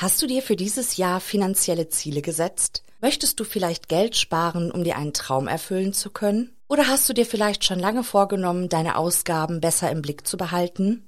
Hast 0.00 0.22
du 0.22 0.28
dir 0.28 0.42
für 0.42 0.54
dieses 0.54 0.96
Jahr 0.96 1.18
finanzielle 1.18 1.88
Ziele 1.88 2.22
gesetzt? 2.22 2.84
Möchtest 3.00 3.40
du 3.40 3.44
vielleicht 3.44 3.88
Geld 3.88 4.14
sparen, 4.14 4.70
um 4.70 4.84
dir 4.84 4.96
einen 4.96 5.12
Traum 5.12 5.48
erfüllen 5.48 5.92
zu 5.92 6.10
können? 6.10 6.54
Oder 6.68 6.86
hast 6.86 7.08
du 7.08 7.14
dir 7.14 7.26
vielleicht 7.26 7.64
schon 7.64 7.80
lange 7.80 8.04
vorgenommen, 8.04 8.68
deine 8.68 8.96
Ausgaben 8.96 9.60
besser 9.60 9.90
im 9.90 10.00
Blick 10.00 10.24
zu 10.24 10.36
behalten? 10.36 11.07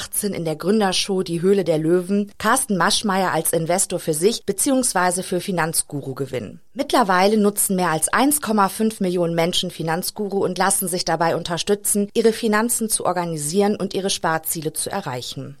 2018 0.00 0.34
in 0.34 0.44
der 0.44 0.56
Gründershow 0.56 1.22
Die 1.22 1.42
Höhle 1.42 1.64
der 1.64 1.78
Löwen 1.78 2.32
Carsten 2.38 2.76
Maschmeyer 2.76 3.32
als 3.32 3.52
Investor 3.52 3.98
für 3.98 4.14
sich 4.14 4.44
bzw. 4.46 5.22
für 5.22 5.40
Finanzguru 5.40 6.14
gewinnen. 6.14 6.60
Mittlerweile 6.72 7.36
nutzen 7.36 7.76
mehr 7.76 7.90
als 7.90 8.10
1,5 8.12 9.02
Millionen 9.02 9.34
Menschen 9.34 9.70
Finanzguru 9.70 10.42
und 10.44 10.56
lassen 10.56 10.88
sich 10.88 11.04
dabei 11.04 11.36
unterstützen, 11.36 12.08
ihre 12.14 12.32
Finanzen 12.32 12.88
zu 12.88 13.04
organisieren 13.04 13.76
und 13.76 13.92
ihre 13.92 14.10
Sparziele 14.10 14.72
zu 14.72 14.90
erreichen. 14.90 15.56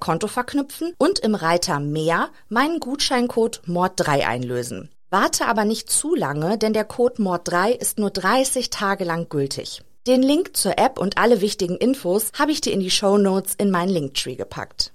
Konto 0.00 0.26
verknüpfen 0.26 0.94
und 0.98 1.20
im 1.20 1.34
Reiter 1.34 1.78
Mehr 1.78 2.30
meinen 2.48 2.80
Gutscheincode 2.80 3.62
MORD3 3.66 4.26
einlösen. 4.26 4.90
Warte 5.10 5.46
aber 5.46 5.64
nicht 5.64 5.90
zu 5.90 6.14
lange, 6.14 6.58
denn 6.58 6.72
der 6.72 6.84
Code 6.84 7.22
MORD3 7.22 7.70
ist 7.70 7.98
nur 7.98 8.10
30 8.10 8.70
Tage 8.70 9.04
lang 9.04 9.28
gültig. 9.28 9.82
Den 10.06 10.22
Link 10.22 10.56
zur 10.56 10.78
App 10.78 10.98
und 10.98 11.18
alle 11.18 11.40
wichtigen 11.40 11.76
Infos 11.76 12.32
habe 12.38 12.52
ich 12.52 12.60
dir 12.60 12.72
in 12.72 12.80
die 12.80 12.90
Show 12.90 13.18
Notes 13.18 13.54
in 13.58 13.70
meinen 13.70 13.90
Linktree 13.90 14.34
gepackt. 14.34 14.92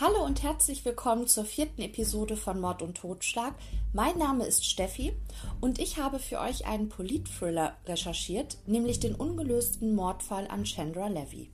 Hallo 0.00 0.24
und 0.24 0.42
herzlich 0.42 0.82
willkommen 0.86 1.26
zur 1.26 1.44
vierten 1.44 1.82
Episode 1.82 2.34
von 2.34 2.58
Mord 2.58 2.80
und 2.80 2.96
Totschlag. 2.96 3.52
Mein 3.92 4.16
Name 4.16 4.46
ist 4.46 4.64
Steffi 4.64 5.12
und 5.60 5.78
ich 5.78 5.98
habe 5.98 6.18
für 6.18 6.40
euch 6.40 6.64
einen 6.64 6.88
Politthriller 6.88 7.76
recherchiert, 7.84 8.56
nämlich 8.66 8.98
den 8.98 9.14
ungelösten 9.14 9.94
Mordfall 9.94 10.46
an 10.48 10.64
Chandra 10.64 11.08
Levy. 11.08 11.50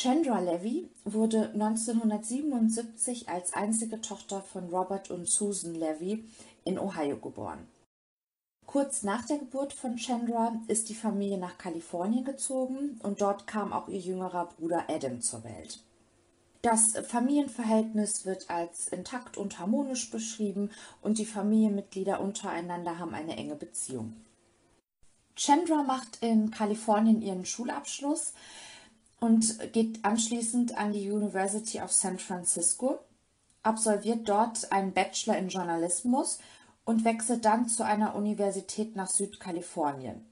Chandra 0.00 0.38
Levy 0.38 0.88
wurde 1.04 1.50
1977 1.54 3.28
als 3.28 3.52
einzige 3.52 4.00
Tochter 4.00 4.42
von 4.42 4.68
Robert 4.70 5.10
und 5.10 5.28
Susan 5.28 5.74
Levy 5.74 6.24
in 6.68 6.78
Ohio 6.78 7.16
geboren. 7.16 7.66
Kurz 8.66 9.02
nach 9.02 9.24
der 9.24 9.38
Geburt 9.38 9.72
von 9.72 9.96
Chandra 9.96 10.60
ist 10.68 10.90
die 10.90 10.94
Familie 10.94 11.38
nach 11.38 11.56
Kalifornien 11.56 12.24
gezogen 12.24 13.00
und 13.02 13.20
dort 13.22 13.46
kam 13.46 13.72
auch 13.72 13.88
ihr 13.88 13.98
jüngerer 13.98 14.46
Bruder 14.46 14.84
Adam 14.88 15.20
zur 15.22 15.42
Welt. 15.42 15.80
Das 16.60 16.92
Familienverhältnis 17.06 18.26
wird 18.26 18.50
als 18.50 18.88
intakt 18.88 19.36
und 19.36 19.58
harmonisch 19.58 20.10
beschrieben 20.10 20.70
und 21.00 21.18
die 21.18 21.24
Familienmitglieder 21.24 22.20
untereinander 22.20 22.98
haben 22.98 23.14
eine 23.14 23.36
enge 23.36 23.54
Beziehung. 23.54 24.14
Chandra 25.34 25.82
macht 25.82 26.18
in 26.20 26.50
Kalifornien 26.50 27.22
ihren 27.22 27.46
Schulabschluss, 27.46 28.34
und 29.20 29.72
geht 29.72 30.04
anschließend 30.04 30.76
an 30.76 30.92
die 30.92 31.10
University 31.10 31.80
of 31.80 31.92
San 31.92 32.18
Francisco, 32.18 32.98
absolviert 33.62 34.28
dort 34.28 34.70
einen 34.72 34.92
Bachelor 34.92 35.36
in 35.38 35.48
Journalismus 35.48 36.38
und 36.88 37.04
wechselt 37.04 37.44
dann 37.44 37.68
zu 37.68 37.84
einer 37.84 38.14
Universität 38.14 38.96
nach 38.96 39.10
Südkalifornien. 39.10 40.24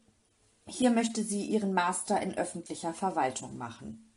Hier 0.67 0.91
möchte 0.91 1.23
sie 1.23 1.45
ihren 1.45 1.75
Master 1.75 2.19
in 2.23 2.33
öffentlicher 2.33 2.95
Verwaltung 2.95 3.59
machen. 3.59 4.11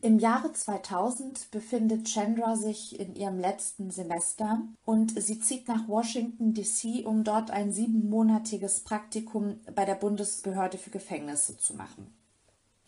Im 0.00 0.18
Jahre 0.18 0.54
2000 0.54 1.50
befindet 1.50 2.08
Chandra 2.08 2.56
sich 2.56 2.98
in 2.98 3.14
ihrem 3.14 3.38
letzten 3.38 3.90
Semester 3.90 4.62
und 4.86 5.22
sie 5.22 5.40
zieht 5.40 5.68
nach 5.68 5.86
Washington, 5.86 6.54
D.C., 6.54 7.04
um 7.04 7.22
dort 7.22 7.50
ein 7.50 7.70
siebenmonatiges 7.70 8.80
Praktikum 8.80 9.60
bei 9.74 9.84
der 9.84 9.96
Bundesbehörde 9.96 10.78
für 10.78 10.90
Gefängnisse 10.90 11.58
zu 11.58 11.74
machen. 11.74 12.16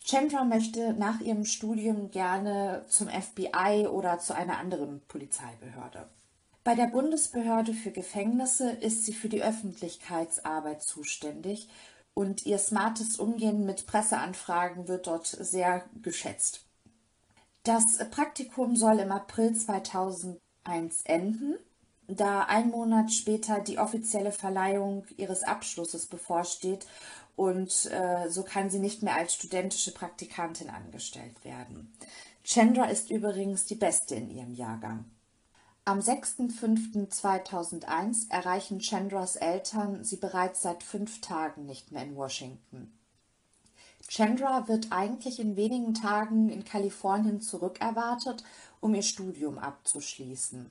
Chandra 0.03 0.43
möchte 0.43 0.93
nach 0.93 1.21
ihrem 1.21 1.45
Studium 1.45 2.09
gerne 2.09 2.83
zum 2.87 3.09
FBI 3.09 3.85
oder 3.85 4.17
zu 4.17 4.35
einer 4.35 4.57
anderen 4.57 5.01
Polizeibehörde. 5.07 6.07
Bei 6.67 6.75
der 6.75 6.87
Bundesbehörde 6.87 7.73
für 7.73 7.91
Gefängnisse 7.91 8.71
ist 8.71 9.05
sie 9.05 9.13
für 9.13 9.29
die 9.29 9.41
Öffentlichkeitsarbeit 9.41 10.83
zuständig 10.83 11.69
und 12.13 12.45
ihr 12.45 12.57
smartes 12.57 13.19
Umgehen 13.19 13.65
mit 13.65 13.87
Presseanfragen 13.87 14.89
wird 14.89 15.07
dort 15.07 15.27
sehr 15.27 15.85
geschätzt. 16.01 16.65
Das 17.63 17.97
Praktikum 18.11 18.75
soll 18.75 18.99
im 18.99 19.13
April 19.13 19.55
2001 19.55 20.41
enden, 21.05 21.55
da 22.05 22.41
ein 22.41 22.69
Monat 22.69 23.13
später 23.13 23.61
die 23.61 23.79
offizielle 23.79 24.33
Verleihung 24.33 25.05
ihres 25.15 25.43
Abschlusses 25.43 26.07
bevorsteht 26.07 26.85
und 27.37 27.89
äh, 27.93 28.29
so 28.29 28.43
kann 28.43 28.69
sie 28.69 28.79
nicht 28.79 29.03
mehr 29.03 29.15
als 29.15 29.35
studentische 29.35 29.93
Praktikantin 29.93 30.69
angestellt 30.69 31.45
werden. 31.45 31.93
Chandra 32.43 32.89
ist 32.89 33.09
übrigens 33.09 33.65
die 33.67 33.75
Beste 33.75 34.15
in 34.15 34.29
ihrem 34.29 34.53
Jahrgang. 34.53 35.05
Am 35.87 35.99
6.5.2001 35.99 38.29
erreichen 38.29 38.79
Chandras 38.81 39.37
Eltern 39.37 40.03
sie 40.03 40.17
bereits 40.17 40.61
seit 40.61 40.83
fünf 40.83 41.21
Tagen 41.21 41.65
nicht 41.65 41.93
mehr 41.93 42.03
in 42.03 42.17
Washington. 42.17 42.91
Chandra 44.09 44.67
wird 44.67 44.91
eigentlich 44.91 45.39
in 45.39 45.55
wenigen 45.55 45.93
Tagen 45.93 46.49
in 46.49 46.65
Kalifornien 46.65 47.39
zurückerwartet, 47.39 48.43
um 48.81 48.93
ihr 48.95 49.01
Studium 49.01 49.57
abzuschließen. 49.57 50.69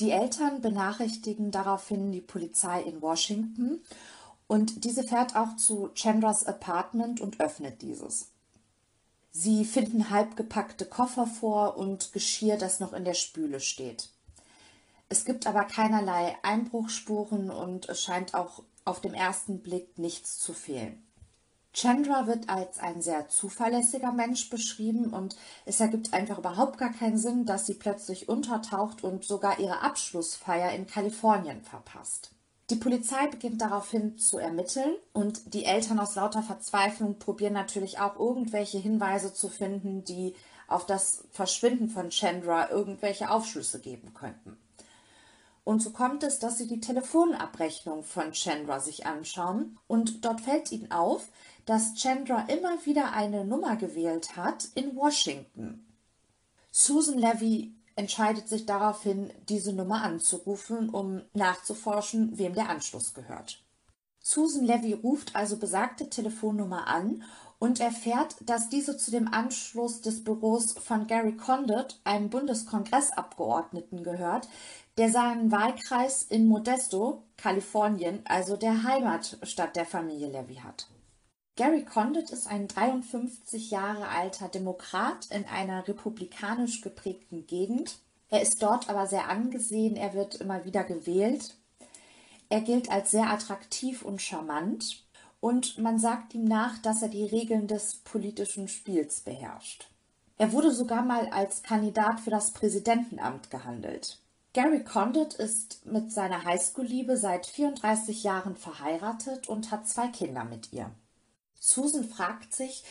Die 0.00 0.10
Eltern 0.10 0.60
benachrichtigen 0.60 1.52
daraufhin 1.52 2.10
die 2.10 2.20
Polizei 2.20 2.82
in 2.82 3.00
Washington 3.00 3.80
und 4.48 4.84
diese 4.84 5.04
fährt 5.04 5.36
auch 5.36 5.54
zu 5.54 5.90
Chandras 5.94 6.46
Apartment 6.46 7.20
und 7.20 7.38
öffnet 7.38 7.80
dieses. 7.80 8.31
Sie 9.34 9.64
finden 9.64 10.10
halbgepackte 10.10 10.84
Koffer 10.84 11.26
vor 11.26 11.78
und 11.78 12.12
Geschirr, 12.12 12.58
das 12.58 12.80
noch 12.80 12.92
in 12.92 13.06
der 13.06 13.14
Spüle 13.14 13.60
steht. 13.60 14.10
Es 15.08 15.24
gibt 15.24 15.46
aber 15.46 15.64
keinerlei 15.64 16.36
Einbruchspuren 16.42 17.50
und 17.50 17.88
es 17.88 18.02
scheint 18.02 18.34
auch 18.34 18.62
auf 18.84 19.00
dem 19.00 19.14
ersten 19.14 19.62
Blick 19.62 19.98
nichts 19.98 20.38
zu 20.38 20.52
fehlen. 20.52 21.02
Chandra 21.74 22.26
wird 22.26 22.50
als 22.50 22.78
ein 22.78 23.00
sehr 23.00 23.28
zuverlässiger 23.28 24.12
Mensch 24.12 24.50
beschrieben 24.50 25.14
und 25.14 25.36
es 25.64 25.80
ergibt 25.80 26.12
einfach 26.12 26.38
überhaupt 26.38 26.76
gar 26.76 26.92
keinen 26.92 27.16
Sinn, 27.16 27.46
dass 27.46 27.64
sie 27.66 27.74
plötzlich 27.74 28.28
untertaucht 28.28 29.02
und 29.02 29.24
sogar 29.24 29.58
ihre 29.58 29.80
Abschlussfeier 29.80 30.72
in 30.72 30.86
Kalifornien 30.86 31.62
verpasst. 31.62 32.32
Die 32.72 32.78
Polizei 32.78 33.26
beginnt 33.26 33.60
daraufhin 33.60 34.16
zu 34.16 34.38
ermitteln 34.38 34.94
und 35.12 35.52
die 35.52 35.66
Eltern 35.66 36.00
aus 36.00 36.14
lauter 36.14 36.42
Verzweiflung 36.42 37.18
probieren 37.18 37.52
natürlich 37.52 37.98
auch 38.00 38.18
irgendwelche 38.18 38.78
Hinweise 38.78 39.34
zu 39.34 39.50
finden, 39.50 40.04
die 40.04 40.34
auf 40.68 40.86
das 40.86 41.24
Verschwinden 41.32 41.90
von 41.90 42.08
Chandra 42.08 42.70
irgendwelche 42.70 43.30
Aufschlüsse 43.30 43.78
geben 43.78 44.14
könnten. 44.14 44.56
Und 45.64 45.82
so 45.82 45.90
kommt 45.90 46.22
es, 46.22 46.38
dass 46.38 46.56
sie 46.56 46.66
die 46.66 46.80
Telefonabrechnung 46.80 48.04
von 48.04 48.32
Chandra 48.32 48.80
sich 48.80 49.04
anschauen 49.04 49.78
und 49.86 50.24
dort 50.24 50.40
fällt 50.40 50.72
ihnen 50.72 50.92
auf, 50.92 51.28
dass 51.66 51.92
Chandra 51.92 52.46
immer 52.48 52.86
wieder 52.86 53.12
eine 53.12 53.44
Nummer 53.44 53.76
gewählt 53.76 54.34
hat 54.34 54.68
in 54.74 54.96
Washington. 54.96 55.84
Susan 56.70 57.18
Levy 57.18 57.74
entscheidet 57.96 58.48
sich 58.48 58.66
daraufhin, 58.66 59.32
diese 59.48 59.72
Nummer 59.72 60.02
anzurufen, 60.02 60.90
um 60.90 61.22
nachzuforschen, 61.34 62.38
wem 62.38 62.54
der 62.54 62.68
Anschluss 62.68 63.14
gehört. 63.14 63.62
Susan 64.20 64.64
Levy 64.64 64.92
ruft 64.92 65.34
also 65.34 65.56
besagte 65.56 66.08
Telefonnummer 66.08 66.86
an 66.86 67.24
und 67.58 67.80
erfährt, 67.80 68.36
dass 68.40 68.68
diese 68.68 68.96
zu 68.96 69.10
dem 69.10 69.32
Anschluss 69.32 70.00
des 70.00 70.24
Büros 70.24 70.72
von 70.72 71.06
Gary 71.06 71.36
Condit, 71.36 72.00
einem 72.04 72.30
Bundeskongressabgeordneten, 72.30 74.02
gehört, 74.02 74.48
der 74.98 75.10
seinen 75.10 75.50
Wahlkreis 75.50 76.22
in 76.24 76.46
Modesto, 76.46 77.22
Kalifornien, 77.36 78.20
also 78.24 78.56
der 78.56 78.82
Heimatstadt 78.82 79.76
der 79.76 79.86
Familie 79.86 80.28
Levy 80.28 80.56
hat. 80.56 80.88
Gary 81.54 81.84
Condit 81.84 82.30
ist 82.30 82.46
ein 82.46 82.66
53 82.66 83.70
Jahre 83.70 84.08
alter 84.08 84.48
Demokrat 84.48 85.26
in 85.26 85.44
einer 85.44 85.86
republikanisch 85.86 86.80
geprägten 86.80 87.46
Gegend. 87.46 87.98
Er 88.30 88.40
ist 88.40 88.62
dort 88.62 88.88
aber 88.88 89.06
sehr 89.06 89.28
angesehen, 89.28 89.96
er 89.96 90.14
wird 90.14 90.36
immer 90.36 90.64
wieder 90.64 90.82
gewählt. 90.82 91.54
Er 92.48 92.62
gilt 92.62 92.90
als 92.90 93.10
sehr 93.10 93.28
attraktiv 93.28 94.00
und 94.00 94.22
charmant 94.22 95.04
und 95.40 95.76
man 95.76 95.98
sagt 95.98 96.34
ihm 96.34 96.44
nach, 96.44 96.78
dass 96.78 97.02
er 97.02 97.08
die 97.08 97.26
Regeln 97.26 97.66
des 97.66 97.96
politischen 97.96 98.66
Spiels 98.66 99.20
beherrscht. 99.20 99.90
Er 100.38 100.52
wurde 100.52 100.70
sogar 100.70 101.02
mal 101.02 101.28
als 101.28 101.62
Kandidat 101.62 102.20
für 102.20 102.30
das 102.30 102.52
Präsidentenamt 102.52 103.50
gehandelt. 103.50 104.18
Gary 104.54 104.84
Condit 104.84 105.34
ist 105.34 105.84
mit 105.84 106.12
seiner 106.12 106.44
Highschool-Liebe 106.44 107.18
seit 107.18 107.44
34 107.44 108.22
Jahren 108.22 108.56
verheiratet 108.56 109.48
und 109.48 109.70
hat 109.70 109.86
zwei 109.86 110.08
Kinder 110.08 110.44
mit 110.44 110.72
ihr. 110.72 110.90
Susan 111.64 112.02
fragt 112.02 112.52
sich, 112.52 112.82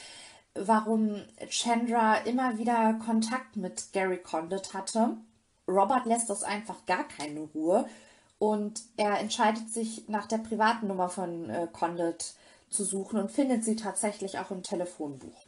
warum 0.56 1.22
Chandra 1.50 2.16
immer 2.20 2.58
wieder 2.58 2.94
Kontakt 3.06 3.58
mit 3.58 3.92
Gary 3.92 4.18
Condit 4.18 4.74
hatte. 4.74 5.18
Robert 5.68 6.06
lässt 6.06 6.30
das 6.30 6.44
einfach 6.44 6.86
gar 6.86 7.06
keine 7.06 7.42
Ruhe 7.54 7.86
und 8.40 8.82
er 8.96 9.20
entscheidet 9.20 9.70
sich 9.70 10.08
nach 10.08 10.26
der 10.26 10.38
privaten 10.38 10.88
Nummer 10.88 11.10
von 11.10 11.50
äh, 11.50 11.68
Condit 11.74 12.34
zu 12.70 12.86
suchen 12.86 13.20
und 13.20 13.30
findet 13.30 13.66
sie 13.66 13.76
tatsächlich 13.76 14.40
auch 14.40 14.52
im 14.52 14.64
Telefonbuch. 14.64 15.46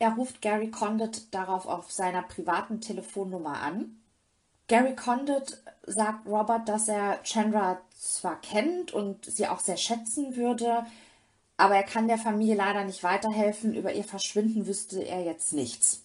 Er 0.00 0.14
ruft 0.14 0.42
Gary 0.42 0.72
Condit 0.72 1.32
darauf 1.32 1.66
auf 1.66 1.92
seiner 1.92 2.22
privaten 2.22 2.80
Telefonnummer 2.80 3.60
an. 3.60 4.00
Gary 4.66 4.96
Condit 4.96 5.62
sagt 5.86 6.26
Robert, 6.26 6.68
dass 6.68 6.88
er 6.88 7.22
Chandra 7.22 7.80
zwar 7.96 8.40
kennt 8.40 8.92
und 8.92 9.26
sie 9.26 9.46
auch 9.46 9.60
sehr 9.60 9.76
schätzen 9.76 10.34
würde, 10.34 10.84
aber 11.56 11.76
er 11.76 11.82
kann 11.82 12.08
der 12.08 12.18
Familie 12.18 12.56
leider 12.56 12.84
nicht 12.84 13.02
weiterhelfen. 13.02 13.74
Über 13.74 13.92
ihr 13.92 14.04
Verschwinden 14.04 14.66
wüsste 14.66 15.02
er 15.02 15.22
jetzt 15.22 15.52
nichts. 15.52 16.02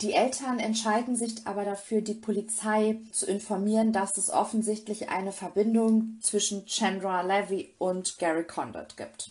Die 0.00 0.12
Eltern 0.12 0.58
entscheiden 0.58 1.16
sich 1.16 1.46
aber 1.46 1.64
dafür, 1.64 2.00
die 2.00 2.14
Polizei 2.14 3.00
zu 3.12 3.26
informieren, 3.26 3.92
dass 3.92 4.16
es 4.18 4.30
offensichtlich 4.30 5.08
eine 5.08 5.32
Verbindung 5.32 6.18
zwischen 6.20 6.66
Chandra 6.66 7.22
Levy 7.22 7.74
und 7.78 8.18
Gary 8.18 8.44
Condit 8.44 8.96
gibt. 8.96 9.30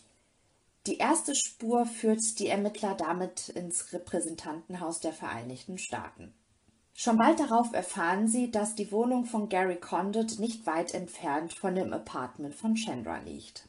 Die 0.88 0.98
erste 0.98 1.36
Spur 1.36 1.86
führt 1.86 2.40
die 2.40 2.48
Ermittler 2.48 2.96
damit 2.96 3.50
ins 3.50 3.94
Repräsentantenhaus 3.94 5.00
der 5.00 5.14
Vereinigten 5.14 5.78
Staaten. 5.78 6.34
Schon 6.94 7.18
bald 7.18 7.40
darauf 7.40 7.74
erfahren 7.74 8.28
sie, 8.28 8.52
dass 8.52 8.76
die 8.76 8.92
Wohnung 8.92 9.26
von 9.26 9.50
Gary 9.50 9.78
Condit 9.78 10.40
nicht 10.40 10.66
weit 10.66 10.94
entfernt 10.94 11.54
von 11.54 11.76
dem 11.76 11.92
Apartment 11.92 12.54
von 12.54 12.76
Chandra 12.76 13.18
liegt. 13.20 13.68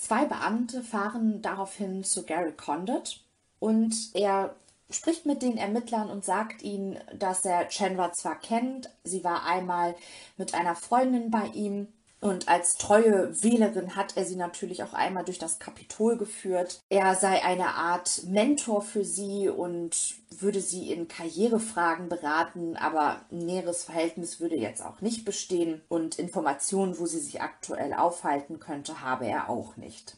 Zwei 0.00 0.24
Beamte 0.24 0.82
fahren 0.82 1.42
daraufhin 1.42 2.04
zu 2.04 2.24
Gary 2.24 2.52
Condit 2.52 3.20
und 3.58 3.94
er 4.14 4.56
spricht 4.88 5.26
mit 5.26 5.42
den 5.42 5.58
Ermittlern 5.58 6.08
und 6.08 6.24
sagt 6.24 6.62
ihnen, 6.62 6.98
dass 7.14 7.44
er 7.44 7.68
Chandra 7.68 8.10
zwar 8.10 8.40
kennt, 8.40 8.88
sie 9.04 9.24
war 9.24 9.44
einmal 9.44 9.94
mit 10.38 10.54
einer 10.54 10.74
Freundin 10.74 11.30
bei 11.30 11.48
ihm 11.48 11.88
und 12.20 12.48
als 12.48 12.76
treue 12.76 13.42
Wählerin 13.42 13.96
hat 13.96 14.16
er 14.16 14.26
sie 14.26 14.36
natürlich 14.36 14.82
auch 14.82 14.92
einmal 14.92 15.24
durch 15.24 15.38
das 15.38 15.58
Kapitol 15.58 16.18
geführt. 16.18 16.82
Er 16.90 17.14
sei 17.14 17.42
eine 17.42 17.68
Art 17.68 18.24
Mentor 18.26 18.82
für 18.82 19.04
sie 19.04 19.48
und 19.48 20.16
würde 20.28 20.60
sie 20.60 20.92
in 20.92 21.08
Karrierefragen 21.08 22.10
beraten, 22.10 22.76
aber 22.76 23.22
ein 23.32 23.38
näheres 23.38 23.84
Verhältnis 23.84 24.38
würde 24.38 24.56
jetzt 24.56 24.84
auch 24.84 25.00
nicht 25.00 25.24
bestehen 25.24 25.80
und 25.88 26.18
Informationen, 26.18 26.98
wo 26.98 27.06
sie 27.06 27.20
sich 27.20 27.40
aktuell 27.40 27.94
aufhalten 27.94 28.60
könnte, 28.60 29.00
habe 29.00 29.26
er 29.26 29.48
auch 29.48 29.76
nicht. 29.76 30.16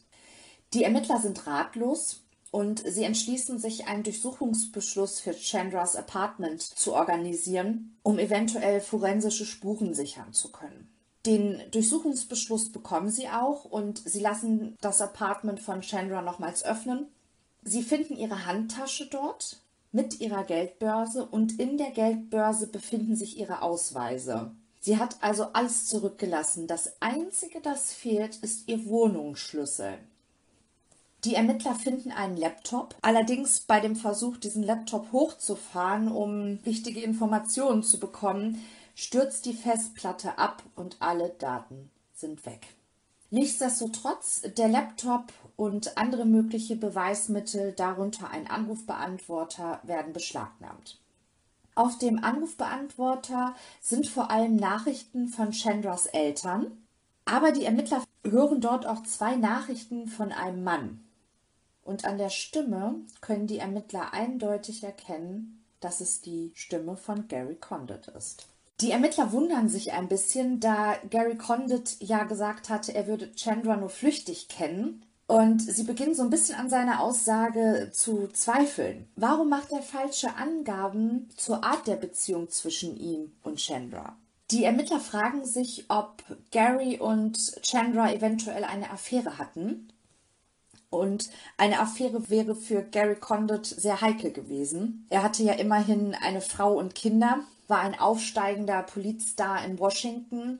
Die 0.73 0.83
Ermittler 0.83 1.19
sind 1.19 1.47
ratlos 1.47 2.21
und 2.51 2.83
sie 2.85 3.03
entschließen 3.03 3.59
sich, 3.59 3.87
einen 3.87 4.03
Durchsuchungsbeschluss 4.03 5.21
für 5.21 5.33
Chandras 5.33 5.95
Apartment 5.95 6.61
zu 6.61 6.93
organisieren, 6.93 7.97
um 8.03 8.19
eventuell 8.19 8.81
forensische 8.81 9.45
Spuren 9.45 9.93
sichern 9.93 10.33
zu 10.33 10.51
können. 10.51 10.92
Den 11.25 11.61
Durchsuchungsbeschluss 11.71 12.71
bekommen 12.71 13.09
sie 13.09 13.29
auch 13.29 13.65
und 13.65 14.01
sie 14.05 14.19
lassen 14.19 14.75
das 14.81 15.01
Apartment 15.01 15.59
von 15.59 15.81
Chandra 15.81 16.21
nochmals 16.21 16.65
öffnen. 16.65 17.07
Sie 17.63 17.81
finden 17.81 18.17
ihre 18.17 18.45
Handtasche 18.45 19.07
dort 19.07 19.61
mit 19.93 20.19
ihrer 20.19 20.43
Geldbörse 20.43 21.25
und 21.25 21.59
in 21.59 21.77
der 21.77 21.91
Geldbörse 21.91 22.67
befinden 22.67 23.15
sich 23.15 23.37
ihre 23.37 23.61
Ausweise. 23.61 24.51
Sie 24.81 24.97
hat 24.97 25.15
also 25.21 25.45
alles 25.53 25.85
zurückgelassen. 25.85 26.67
Das 26.67 26.91
Einzige, 26.99 27.61
das 27.61 27.93
fehlt, 27.93 28.35
ist 28.37 28.67
ihr 28.67 28.85
Wohnungsschlüssel. 28.85 29.97
Die 31.23 31.35
Ermittler 31.35 31.75
finden 31.75 32.11
einen 32.11 32.35
Laptop. 32.35 32.95
Allerdings 33.01 33.61
bei 33.61 33.79
dem 33.79 33.95
Versuch, 33.95 34.35
diesen 34.35 34.61
Laptop 34.61 35.13
hochzufahren, 35.13 36.11
um 36.11 36.59
wichtige 36.65 37.01
Informationen 37.01 37.83
zu 37.83 37.97
bekommen, 37.97 38.61
stürzt 38.95 39.45
die 39.45 39.53
Festplatte 39.53 40.37
ab 40.37 40.63
und 40.75 40.97
alle 40.99 41.29
Daten 41.29 41.89
sind 42.13 42.45
weg. 42.45 42.67
Nichtsdestotrotz, 43.29 44.41
der 44.57 44.67
Laptop 44.67 45.33
und 45.55 45.97
andere 45.97 46.25
mögliche 46.25 46.75
Beweismittel, 46.75 47.71
darunter 47.71 48.29
ein 48.29 48.47
Anrufbeantworter, 48.47 49.79
werden 49.83 50.13
beschlagnahmt. 50.13 50.99
Auf 51.75 51.97
dem 51.97 52.23
Anrufbeantworter 52.23 53.55
sind 53.81 54.07
vor 54.07 54.29
allem 54.29 54.55
Nachrichten 54.55 55.27
von 55.27 55.51
Chandras 55.51 56.05
Eltern, 56.05 56.83
aber 57.25 57.51
die 57.51 57.65
Ermittler 57.65 58.03
hören 58.23 58.61
dort 58.61 58.85
auch 58.85 59.01
zwei 59.03 59.35
Nachrichten 59.35 60.07
von 60.07 60.31
einem 60.31 60.63
Mann. 60.63 61.03
Und 61.83 62.05
an 62.05 62.17
der 62.17 62.29
Stimme 62.29 62.95
können 63.21 63.47
die 63.47 63.57
Ermittler 63.57 64.13
eindeutig 64.13 64.83
erkennen, 64.83 65.63
dass 65.79 66.01
es 66.01 66.21
die 66.21 66.51
Stimme 66.53 66.95
von 66.95 67.27
Gary 67.27 67.55
Condit 67.55 68.07
ist. 68.09 68.47
Die 68.83 68.91
Ermittler 68.91 69.31
wundern 69.31 69.69
sich 69.69 69.93
ein 69.93 70.09
bisschen, 70.09 70.59
da 70.59 70.97
Gary 71.09 71.37
Condit 71.37 71.95
ja 72.01 72.25
gesagt 72.25 72.69
hatte, 72.69 72.93
er 72.93 73.07
würde 73.07 73.31
Chandra 73.33 73.77
nur 73.77 73.87
flüchtig 73.87 74.49
kennen. 74.49 75.05
Und 75.25 75.61
sie 75.61 75.83
beginnen 75.83 76.15
so 76.15 76.21
ein 76.21 76.29
bisschen 76.29 76.59
an 76.59 76.69
seiner 76.69 76.99
Aussage 76.99 77.91
zu 77.93 78.27
zweifeln. 78.33 79.07
Warum 79.15 79.47
macht 79.47 79.71
er 79.71 79.81
falsche 79.81 80.35
Angaben 80.35 81.29
zur 81.37 81.63
Art 81.63 81.87
der 81.87 81.95
Beziehung 81.95 82.49
zwischen 82.49 82.97
ihm 82.97 83.31
und 83.41 83.61
Chandra? 83.61 84.17
Die 84.51 84.65
Ermittler 84.65 84.99
fragen 84.99 85.45
sich, 85.45 85.85
ob 85.87 86.21
Gary 86.51 86.99
und 86.99 87.37
Chandra 87.61 88.11
eventuell 88.11 88.65
eine 88.65 88.91
Affäre 88.91 89.37
hatten. 89.37 89.93
Und 90.89 91.29
eine 91.57 91.79
Affäre 91.79 92.29
wäre 92.29 92.53
für 92.53 92.81
Gary 92.81 93.15
Condit 93.15 93.65
sehr 93.65 94.01
heikel 94.01 94.31
gewesen. 94.31 95.07
Er 95.09 95.23
hatte 95.23 95.41
ja 95.41 95.53
immerhin 95.53 96.13
eine 96.15 96.41
Frau 96.41 96.77
und 96.77 96.95
Kinder, 96.95 97.39
war 97.73 97.79
ein 97.79 97.99
aufsteigender 97.99 98.83
Polizstar 98.83 99.65
in 99.65 99.79
Washington. 99.79 100.59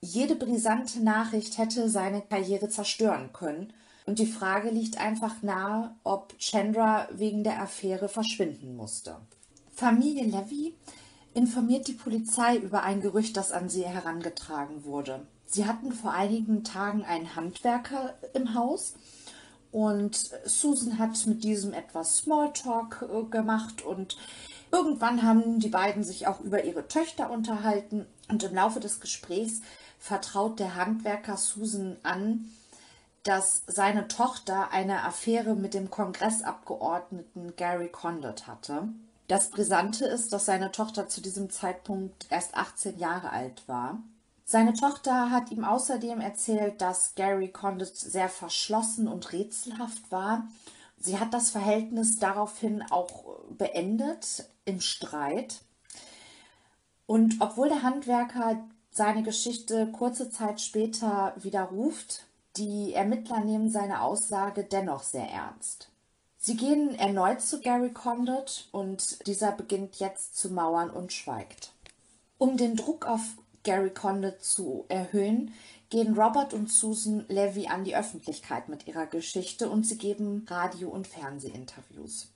Jede 0.00 0.34
brisante 0.34 0.98
Nachricht 1.04 1.58
hätte 1.58 1.90
seine 1.90 2.22
Karriere 2.22 2.70
zerstören 2.70 3.34
können. 3.34 3.74
Und 4.06 4.18
die 4.18 4.24
Frage 4.24 4.70
liegt 4.70 4.98
einfach 4.98 5.42
nahe, 5.42 5.94
ob 6.04 6.34
Chandra 6.38 7.06
wegen 7.12 7.44
der 7.44 7.60
Affäre 7.60 8.08
verschwinden 8.08 8.76
musste. 8.76 9.16
Familie 9.74 10.24
Levy 10.24 10.74
informiert 11.34 11.86
die 11.86 11.92
Polizei 11.92 12.56
über 12.56 12.82
ein 12.82 13.02
Gerücht, 13.02 13.36
das 13.36 13.52
an 13.52 13.68
sie 13.68 13.84
herangetragen 13.84 14.84
wurde. 14.84 15.26
Sie 15.44 15.66
hatten 15.66 15.92
vor 15.92 16.14
einigen 16.14 16.64
Tagen 16.64 17.04
einen 17.04 17.36
Handwerker 17.36 18.14
im 18.32 18.54
Haus 18.54 18.94
und 19.70 20.30
Susan 20.46 20.98
hat 20.98 21.26
mit 21.26 21.44
diesem 21.44 21.74
etwas 21.74 22.16
Smalltalk 22.16 23.04
äh, 23.12 23.24
gemacht 23.24 23.84
und 23.84 24.16
Irgendwann 24.70 25.22
haben 25.22 25.60
die 25.60 25.68
beiden 25.68 26.04
sich 26.04 26.26
auch 26.26 26.40
über 26.40 26.64
ihre 26.64 26.88
Töchter 26.88 27.30
unterhalten 27.30 28.06
und 28.28 28.42
im 28.42 28.54
Laufe 28.54 28.80
des 28.80 29.00
Gesprächs 29.00 29.60
vertraut 29.98 30.58
der 30.58 30.74
Handwerker 30.74 31.36
Susan 31.36 31.96
an, 32.02 32.50
dass 33.22 33.62
seine 33.66 34.08
Tochter 34.08 34.70
eine 34.70 35.04
Affäre 35.04 35.54
mit 35.54 35.74
dem 35.74 35.90
Kongressabgeordneten 35.90 37.56
Gary 37.56 37.88
Condit 37.88 38.46
hatte. 38.46 38.88
Das 39.26 39.50
Brisante 39.50 40.06
ist, 40.06 40.32
dass 40.32 40.46
seine 40.46 40.72
Tochter 40.72 41.08
zu 41.08 41.20
diesem 41.20 41.50
Zeitpunkt 41.50 42.26
erst 42.30 42.54
18 42.54 42.98
Jahre 42.98 43.30
alt 43.30 43.66
war. 43.66 43.98
Seine 44.44 44.72
Tochter 44.72 45.30
hat 45.30 45.50
ihm 45.50 45.64
außerdem 45.64 46.22
erzählt, 46.22 46.80
dass 46.80 47.14
Gary 47.14 47.48
Condit 47.48 47.94
sehr 47.94 48.30
verschlossen 48.30 49.06
und 49.06 49.32
rätselhaft 49.32 50.10
war 50.10 50.44
Sie 51.00 51.18
hat 51.18 51.32
das 51.32 51.50
Verhältnis 51.50 52.18
daraufhin 52.18 52.82
auch 52.90 53.40
beendet 53.50 54.48
im 54.64 54.80
Streit. 54.80 55.60
Und 57.06 57.36
obwohl 57.40 57.68
der 57.68 57.82
Handwerker 57.82 58.64
seine 58.90 59.22
Geschichte 59.22 59.90
kurze 59.92 60.30
Zeit 60.30 60.60
später 60.60 61.34
widerruft, 61.36 62.24
die 62.56 62.92
Ermittler 62.94 63.40
nehmen 63.40 63.70
seine 63.70 64.02
Aussage 64.02 64.64
dennoch 64.64 65.02
sehr 65.02 65.28
ernst. 65.28 65.88
Sie 66.36 66.56
gehen 66.56 66.94
erneut 66.94 67.40
zu 67.40 67.60
Gary 67.60 67.92
Condit 67.92 68.68
und 68.72 69.26
dieser 69.26 69.52
beginnt 69.52 69.96
jetzt 69.96 70.36
zu 70.36 70.50
mauern 70.50 70.90
und 70.90 71.12
schweigt. 71.12 71.72
Um 72.38 72.56
den 72.56 72.76
Druck 72.76 73.06
auf 73.06 73.20
Gary 73.68 73.90
Condit 73.90 74.42
zu 74.42 74.86
erhöhen, 74.88 75.52
gehen 75.90 76.18
Robert 76.18 76.54
und 76.54 76.72
Susan 76.72 77.26
Levy 77.28 77.66
an 77.66 77.84
die 77.84 77.94
Öffentlichkeit 77.94 78.70
mit 78.70 78.86
ihrer 78.86 79.04
Geschichte 79.04 79.68
und 79.68 79.84
sie 79.84 79.98
geben 79.98 80.46
Radio- 80.48 80.88
und 80.88 81.06
Fernsehinterviews. 81.06 82.28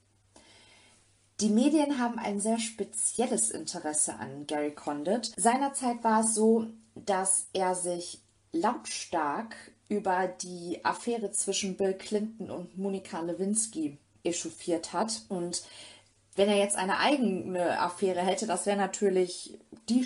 Die 1.40 1.48
Medien 1.48 1.98
haben 1.98 2.18
ein 2.18 2.38
sehr 2.38 2.58
spezielles 2.58 3.50
Interesse 3.50 4.18
an 4.18 4.46
Gary 4.46 4.74
Condit. 4.74 5.32
Seinerzeit 5.38 6.04
war 6.04 6.20
es 6.20 6.34
so, 6.34 6.66
dass 6.94 7.46
er 7.54 7.74
sich 7.76 8.20
lautstark 8.52 9.56
über 9.88 10.28
die 10.28 10.84
Affäre 10.84 11.32
zwischen 11.32 11.78
Bill 11.78 11.94
Clinton 11.94 12.50
und 12.50 12.76
Monika 12.76 13.20
Lewinsky 13.20 13.96
echauffiert 14.22 14.92
hat. 14.92 15.22
Und 15.30 15.62
wenn 16.36 16.50
er 16.50 16.58
jetzt 16.58 16.76
eine 16.76 16.98
eigene 16.98 17.80
Affäre 17.80 18.20
hätte, 18.20 18.46
das 18.46 18.66
wäre 18.66 18.76
natürlich 18.76 19.58
die 19.88 20.04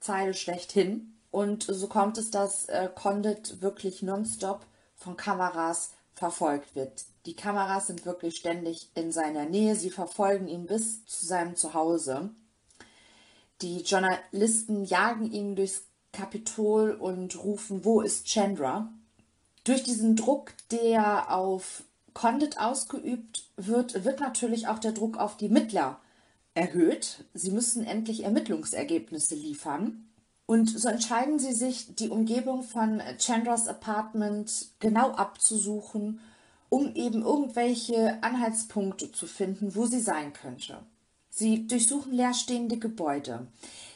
Schlagzeile 0.00 0.34
schlechthin. 0.34 1.14
Und 1.30 1.64
so 1.64 1.86
kommt 1.86 2.18
es, 2.18 2.30
dass 2.30 2.68
äh, 2.68 2.88
Condit 2.94 3.60
wirklich 3.62 4.02
nonstop 4.02 4.66
von 4.96 5.16
Kameras 5.16 5.92
verfolgt 6.14 6.74
wird. 6.74 7.04
Die 7.26 7.36
Kameras 7.36 7.86
sind 7.86 8.04
wirklich 8.04 8.36
ständig 8.36 8.88
in 8.94 9.12
seiner 9.12 9.44
Nähe. 9.44 9.76
Sie 9.76 9.90
verfolgen 9.90 10.48
ihn 10.48 10.66
bis 10.66 11.04
zu 11.06 11.26
seinem 11.26 11.54
Zuhause. 11.54 12.30
Die 13.62 13.82
Journalisten 13.82 14.84
jagen 14.84 15.30
ihn 15.30 15.54
durchs 15.54 15.82
Kapitol 16.12 16.92
und 16.92 17.42
rufen, 17.44 17.84
wo 17.84 18.00
ist 18.00 18.26
Chandra? 18.26 18.90
Durch 19.64 19.82
diesen 19.82 20.16
Druck, 20.16 20.52
der 20.70 21.30
auf 21.30 21.84
Condit 22.14 22.58
ausgeübt 22.58 23.44
wird, 23.56 24.04
wird 24.04 24.20
natürlich 24.20 24.66
auch 24.66 24.78
der 24.78 24.92
Druck 24.92 25.18
auf 25.18 25.36
die 25.36 25.50
Mittler 25.50 26.00
erhöht. 26.54 27.24
Sie 27.34 27.50
müssen 27.50 27.84
endlich 27.84 28.24
Ermittlungsergebnisse 28.24 29.34
liefern. 29.34 30.06
Und 30.46 30.68
so 30.68 30.88
entscheiden 30.88 31.38
sie 31.38 31.52
sich, 31.52 31.94
die 31.94 32.08
Umgebung 32.08 32.62
von 32.62 33.00
Chandras 33.18 33.68
Apartment 33.68 34.66
genau 34.80 35.12
abzusuchen, 35.12 36.20
um 36.68 36.94
eben 36.94 37.22
irgendwelche 37.22 38.22
Anhaltspunkte 38.22 39.12
zu 39.12 39.26
finden, 39.26 39.74
wo 39.76 39.86
sie 39.86 40.00
sein 40.00 40.32
könnte. 40.32 40.78
Sie 41.30 41.68
durchsuchen 41.68 42.12
leerstehende 42.12 42.78
Gebäude. 42.78 43.46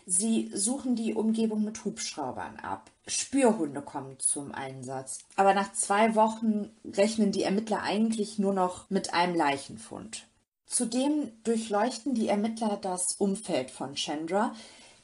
Sie 0.06 0.50
suchen 0.54 0.94
die 0.94 1.14
Umgebung 1.14 1.64
mit 1.64 1.84
Hubschraubern 1.84 2.56
ab. 2.56 2.90
Spürhunde 3.06 3.82
kommen 3.82 4.18
zum 4.20 4.52
Einsatz. 4.52 5.18
Aber 5.34 5.54
nach 5.54 5.72
zwei 5.72 6.14
Wochen 6.14 6.70
rechnen 6.84 7.32
die 7.32 7.42
Ermittler 7.42 7.82
eigentlich 7.82 8.38
nur 8.38 8.54
noch 8.54 8.88
mit 8.90 9.12
einem 9.12 9.34
Leichenfund. 9.34 10.26
Zudem 10.74 11.30
durchleuchten 11.44 12.14
die 12.14 12.26
Ermittler 12.26 12.76
das 12.82 13.14
Umfeld 13.18 13.70
von 13.70 13.94
Chandra, 13.94 14.56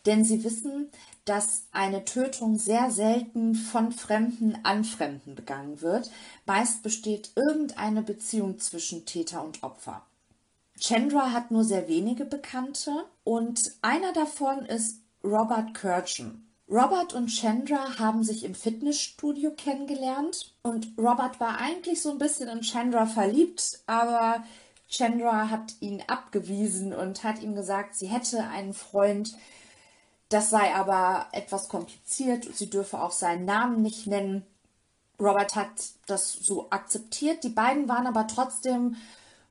denn 0.04 0.24
sie 0.24 0.42
wissen, 0.42 0.90
dass 1.26 1.62
eine 1.70 2.04
Tötung 2.04 2.58
sehr 2.58 2.90
selten 2.90 3.54
von 3.54 3.92
Fremden 3.92 4.58
an 4.64 4.82
Fremden 4.82 5.36
begangen 5.36 5.80
wird. 5.80 6.10
Meist 6.44 6.82
besteht 6.82 7.30
irgendeine 7.36 8.02
Beziehung 8.02 8.58
zwischen 8.58 9.06
Täter 9.06 9.44
und 9.44 9.62
Opfer. 9.62 10.02
Chandra 10.76 11.30
hat 11.30 11.52
nur 11.52 11.62
sehr 11.62 11.86
wenige 11.86 12.24
Bekannte 12.24 13.04
und 13.22 13.70
einer 13.80 14.12
davon 14.12 14.66
ist 14.66 14.96
Robert 15.22 15.72
Kirchen. 15.74 16.48
Robert 16.68 17.14
und 17.14 17.28
Chandra 17.28 18.00
haben 18.00 18.24
sich 18.24 18.42
im 18.42 18.56
Fitnessstudio 18.56 19.52
kennengelernt 19.52 20.52
und 20.62 20.94
Robert 20.98 21.38
war 21.38 21.58
eigentlich 21.58 22.02
so 22.02 22.10
ein 22.10 22.18
bisschen 22.18 22.48
in 22.48 22.62
Chandra 22.62 23.06
verliebt, 23.06 23.78
aber 23.86 24.42
Chandra 24.90 25.48
hat 25.50 25.74
ihn 25.80 26.02
abgewiesen 26.08 26.92
und 26.92 27.22
hat 27.22 27.40
ihm 27.40 27.54
gesagt, 27.54 27.94
sie 27.94 28.08
hätte 28.08 28.42
einen 28.48 28.74
Freund, 28.74 29.36
das 30.28 30.50
sei 30.50 30.74
aber 30.74 31.26
etwas 31.32 31.68
kompliziert. 31.68 32.44
Sie 32.54 32.68
dürfe 32.68 33.00
auch 33.00 33.12
seinen 33.12 33.44
Namen 33.44 33.82
nicht 33.82 34.06
nennen. 34.06 34.44
Robert 35.18 35.54
hat 35.54 35.70
das 36.06 36.32
so 36.32 36.70
akzeptiert. 36.70 37.44
Die 37.44 37.50
beiden 37.50 37.88
waren 37.88 38.06
aber 38.06 38.26
trotzdem 38.26 38.96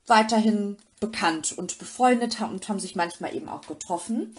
weiterhin 0.08 0.78
bekannt 1.00 1.58
und 1.58 1.80
befreundet 1.80 2.42
und 2.42 2.68
haben 2.68 2.80
sich 2.80 2.96
manchmal 2.96 3.34
eben 3.34 3.48
auch 3.48 3.62
getroffen. 3.62 4.36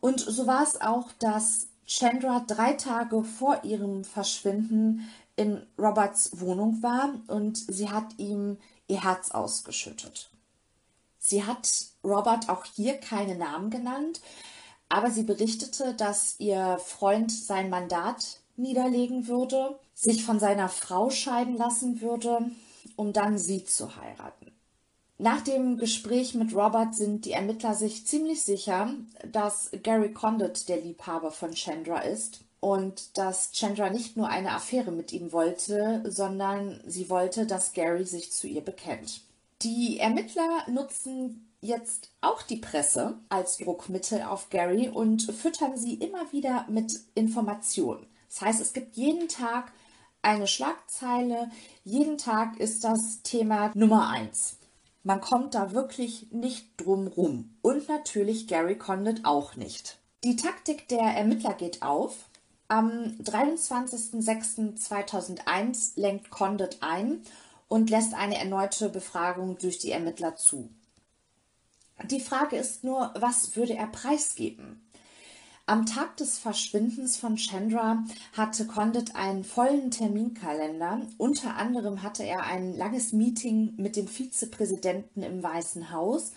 Und 0.00 0.20
so 0.20 0.46
war 0.46 0.62
es 0.62 0.80
auch, 0.80 1.12
dass 1.18 1.66
Chandra 1.86 2.44
drei 2.46 2.74
Tage 2.74 3.24
vor 3.24 3.64
ihrem 3.64 4.04
Verschwinden 4.04 5.08
in 5.36 5.66
Roberts 5.78 6.40
Wohnung 6.40 6.82
war 6.82 7.14
und 7.26 7.58
sie 7.58 7.90
hat 7.90 8.18
ihm 8.18 8.58
ihr 8.88 9.02
Herz 9.02 9.30
ausgeschüttet. 9.30 10.30
Sie 11.18 11.44
hat 11.44 11.68
Robert 12.02 12.48
auch 12.48 12.64
hier 12.64 12.94
keine 12.94 13.36
Namen 13.36 13.70
genannt, 13.70 14.20
aber 14.88 15.10
sie 15.10 15.22
berichtete, 15.22 15.94
dass 15.94 16.36
ihr 16.38 16.78
Freund 16.78 17.32
sein 17.32 17.70
Mandat 17.70 18.40
niederlegen 18.56 19.26
würde, 19.26 19.78
sich 19.94 20.24
von 20.24 20.38
seiner 20.38 20.68
Frau 20.68 21.10
scheiden 21.10 21.56
lassen 21.56 22.00
würde, 22.00 22.50
um 22.96 23.12
dann 23.12 23.38
sie 23.38 23.64
zu 23.64 23.96
heiraten. 23.96 24.52
Nach 25.16 25.40
dem 25.40 25.78
Gespräch 25.78 26.34
mit 26.34 26.54
Robert 26.54 26.94
sind 26.94 27.24
die 27.24 27.32
Ermittler 27.32 27.74
sich 27.74 28.06
ziemlich 28.06 28.42
sicher, 28.42 28.92
dass 29.32 29.70
Gary 29.82 30.12
Condit 30.12 30.68
der 30.68 30.80
Liebhaber 30.80 31.30
von 31.30 31.52
Chandra 31.52 32.00
ist 32.00 32.43
und 32.64 33.18
dass 33.18 33.52
Chandra 33.52 33.90
nicht 33.90 34.16
nur 34.16 34.28
eine 34.28 34.52
Affäre 34.52 34.90
mit 34.90 35.12
ihm 35.12 35.32
wollte, 35.32 36.02
sondern 36.06 36.80
sie 36.86 37.10
wollte, 37.10 37.44
dass 37.44 37.74
Gary 37.74 38.06
sich 38.06 38.32
zu 38.32 38.46
ihr 38.46 38.62
bekennt. 38.62 39.20
Die 39.60 39.98
Ermittler 39.98 40.64
nutzen 40.66 41.46
jetzt 41.60 42.08
auch 42.22 42.40
die 42.40 42.56
Presse 42.56 43.18
als 43.28 43.58
Druckmittel 43.58 44.22
auf 44.22 44.48
Gary 44.48 44.88
und 44.88 45.30
füttern 45.30 45.76
sie 45.76 45.92
immer 45.92 46.32
wieder 46.32 46.64
mit 46.70 47.00
Informationen. 47.14 48.06
Das 48.30 48.40
heißt, 48.40 48.62
es 48.62 48.72
gibt 48.72 48.96
jeden 48.96 49.28
Tag 49.28 49.70
eine 50.22 50.46
Schlagzeile. 50.46 51.50
Jeden 51.84 52.16
Tag 52.16 52.58
ist 52.58 52.82
das 52.82 53.20
Thema 53.22 53.72
Nummer 53.74 54.08
eins. 54.08 54.56
Man 55.02 55.20
kommt 55.20 55.54
da 55.54 55.72
wirklich 55.72 56.28
nicht 56.30 56.66
drum 56.78 57.08
rum. 57.08 57.56
Und 57.60 57.90
natürlich 57.90 58.48
Gary 58.48 58.78
Condit 58.78 59.26
auch 59.26 59.54
nicht. 59.56 59.98
Die 60.24 60.36
Taktik 60.36 60.88
der 60.88 61.02
Ermittler 61.02 61.52
geht 61.52 61.82
auf. 61.82 62.30
Am 62.68 63.16
23.06.2001 63.22 66.00
lenkt 66.00 66.30
Condit 66.30 66.78
ein 66.80 67.20
und 67.68 67.90
lässt 67.90 68.14
eine 68.14 68.38
erneute 68.38 68.88
Befragung 68.88 69.58
durch 69.58 69.78
die 69.78 69.90
Ermittler 69.90 70.36
zu. 70.36 70.70
Die 72.04 72.20
Frage 72.20 72.56
ist 72.56 72.82
nur, 72.82 73.12
was 73.18 73.56
würde 73.56 73.74
er 73.74 73.86
preisgeben? 73.86 74.80
Am 75.66 75.86
Tag 75.86 76.18
des 76.18 76.38
Verschwindens 76.38 77.16
von 77.16 77.36
Chandra 77.36 78.04
hatte 78.34 78.66
Condit 78.66 79.16
einen 79.16 79.44
vollen 79.44 79.90
Terminkalender. 79.90 81.00
Unter 81.16 81.56
anderem 81.56 82.02
hatte 82.02 82.22
er 82.22 82.44
ein 82.44 82.76
langes 82.76 83.14
Meeting 83.14 83.72
mit 83.76 83.96
dem 83.96 84.08
Vizepräsidenten 84.08 85.22
im 85.22 85.42
Weißen 85.42 85.90
Haus. 85.90 86.32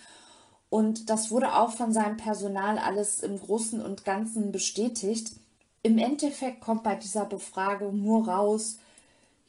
Und 0.70 1.10
das 1.10 1.30
wurde 1.30 1.54
auch 1.54 1.72
von 1.72 1.92
seinem 1.92 2.16
Personal 2.16 2.78
alles 2.78 3.20
im 3.20 3.38
Großen 3.38 3.82
und 3.82 4.06
Ganzen 4.06 4.50
bestätigt. 4.50 5.32
Im 5.88 5.96
Endeffekt 5.96 6.60
kommt 6.60 6.82
bei 6.82 6.96
dieser 6.96 7.24
Befragung 7.24 8.02
nur 8.02 8.28
raus, 8.28 8.76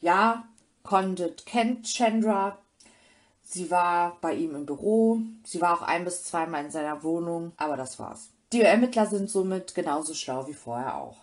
ja, 0.00 0.48
Condit 0.82 1.44
kennt 1.44 1.86
Chandra. 1.86 2.56
Sie 3.42 3.70
war 3.70 4.16
bei 4.22 4.32
ihm 4.32 4.54
im 4.54 4.64
Büro. 4.64 5.20
Sie 5.44 5.60
war 5.60 5.76
auch 5.76 5.82
ein 5.82 6.06
bis 6.06 6.24
zweimal 6.24 6.64
in 6.64 6.70
seiner 6.70 7.02
Wohnung. 7.02 7.52
Aber 7.58 7.76
das 7.76 7.98
war's. 7.98 8.30
Die 8.54 8.62
Ermittler 8.62 9.04
sind 9.04 9.28
somit 9.28 9.74
genauso 9.74 10.14
schlau 10.14 10.48
wie 10.48 10.54
vorher 10.54 10.96
auch. 10.96 11.18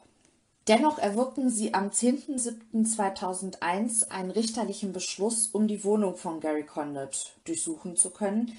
Dennoch 0.67 1.00
erwirkten 1.00 1.50
sie 1.50 1.74
am 1.74 1.88
10.07.2001 1.88 4.12
einen 4.12 4.29
richterlichen 4.29 4.93
Beschluss, 4.93 5.47
um 5.47 5.67
die 5.67 5.83
Wohnung 5.83 6.15
von 6.15 6.41
Gary 6.41 6.63
Condit 6.63 7.33
durchsuchen 7.45 7.95
zu 7.95 8.12
können. 8.12 8.55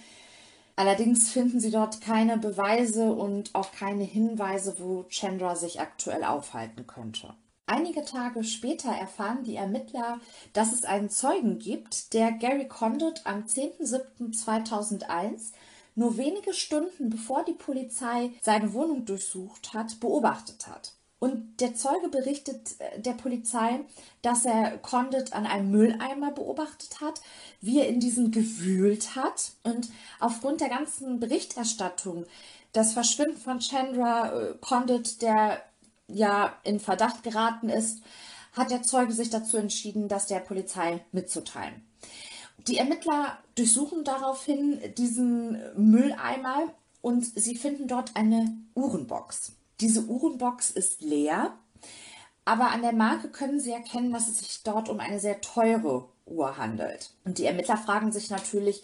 Allerdings 0.78 1.30
finden 1.32 1.58
sie 1.58 1.72
dort 1.72 2.00
keine 2.00 2.38
Beweise 2.38 3.10
und 3.10 3.52
auch 3.56 3.72
keine 3.72 4.04
Hinweise, 4.04 4.76
wo 4.78 5.06
Chandra 5.08 5.56
sich 5.56 5.80
aktuell 5.80 6.22
aufhalten 6.22 6.86
könnte. 6.86 7.34
Einige 7.66 8.04
Tage 8.04 8.44
später 8.44 8.92
erfahren 8.92 9.42
die 9.42 9.56
Ermittler, 9.56 10.20
dass 10.52 10.72
es 10.72 10.84
einen 10.84 11.10
Zeugen 11.10 11.58
gibt, 11.58 12.14
der 12.14 12.30
Gary 12.30 12.68
Condit 12.68 13.22
am 13.24 13.42
10.07.2001 13.42 15.50
nur 15.96 16.16
wenige 16.16 16.54
Stunden 16.54 17.10
bevor 17.10 17.44
die 17.44 17.54
Polizei 17.54 18.30
seine 18.40 18.72
Wohnung 18.72 19.04
durchsucht 19.04 19.74
hat, 19.74 19.98
beobachtet 19.98 20.68
hat. 20.68 20.92
Und 21.20 21.60
der 21.60 21.74
Zeuge 21.74 22.08
berichtet 22.08 22.76
äh, 22.78 23.00
der 23.00 23.12
Polizei, 23.12 23.80
dass 24.22 24.44
er 24.44 24.78
Condit 24.78 25.32
an 25.32 25.46
einem 25.46 25.70
Mülleimer 25.70 26.30
beobachtet 26.30 27.00
hat, 27.00 27.20
wie 27.60 27.80
er 27.80 27.88
in 27.88 28.00
diesem 28.00 28.30
gewühlt 28.30 29.16
hat. 29.16 29.52
Und 29.64 29.88
aufgrund 30.20 30.60
der 30.60 30.68
ganzen 30.68 31.18
Berichterstattung, 31.18 32.26
das 32.72 32.92
Verschwinden 32.92 33.36
von 33.36 33.60
Chandra 33.60 34.32
äh, 34.32 34.54
Condit, 34.60 35.22
der 35.22 35.62
ja 36.06 36.56
in 36.62 36.80
Verdacht 36.80 37.22
geraten 37.22 37.68
ist, 37.68 38.02
hat 38.52 38.70
der 38.70 38.82
Zeuge 38.82 39.12
sich 39.12 39.30
dazu 39.30 39.56
entschieden, 39.56 40.08
das 40.08 40.26
der 40.26 40.40
Polizei 40.40 41.04
mitzuteilen. 41.12 41.84
Die 42.66 42.78
Ermittler 42.78 43.38
durchsuchen 43.54 44.04
daraufhin 44.04 44.80
diesen 44.96 45.60
Mülleimer 45.76 46.72
und 47.00 47.24
sie 47.24 47.56
finden 47.56 47.88
dort 47.88 48.16
eine 48.16 48.56
Uhrenbox. 48.74 49.52
Diese 49.80 50.04
Uhrenbox 50.04 50.70
ist 50.70 51.02
leer, 51.02 51.56
aber 52.44 52.70
an 52.70 52.82
der 52.82 52.92
Marke 52.92 53.28
können 53.28 53.60
sie 53.60 53.70
erkennen, 53.70 54.12
dass 54.12 54.28
es 54.28 54.38
sich 54.38 54.62
dort 54.64 54.88
um 54.88 55.00
eine 55.00 55.20
sehr 55.20 55.40
teure 55.40 56.08
Uhr 56.26 56.56
handelt. 56.56 57.10
Und 57.24 57.38
die 57.38 57.44
Ermittler 57.44 57.76
fragen 57.76 58.10
sich 58.10 58.30
natürlich, 58.30 58.82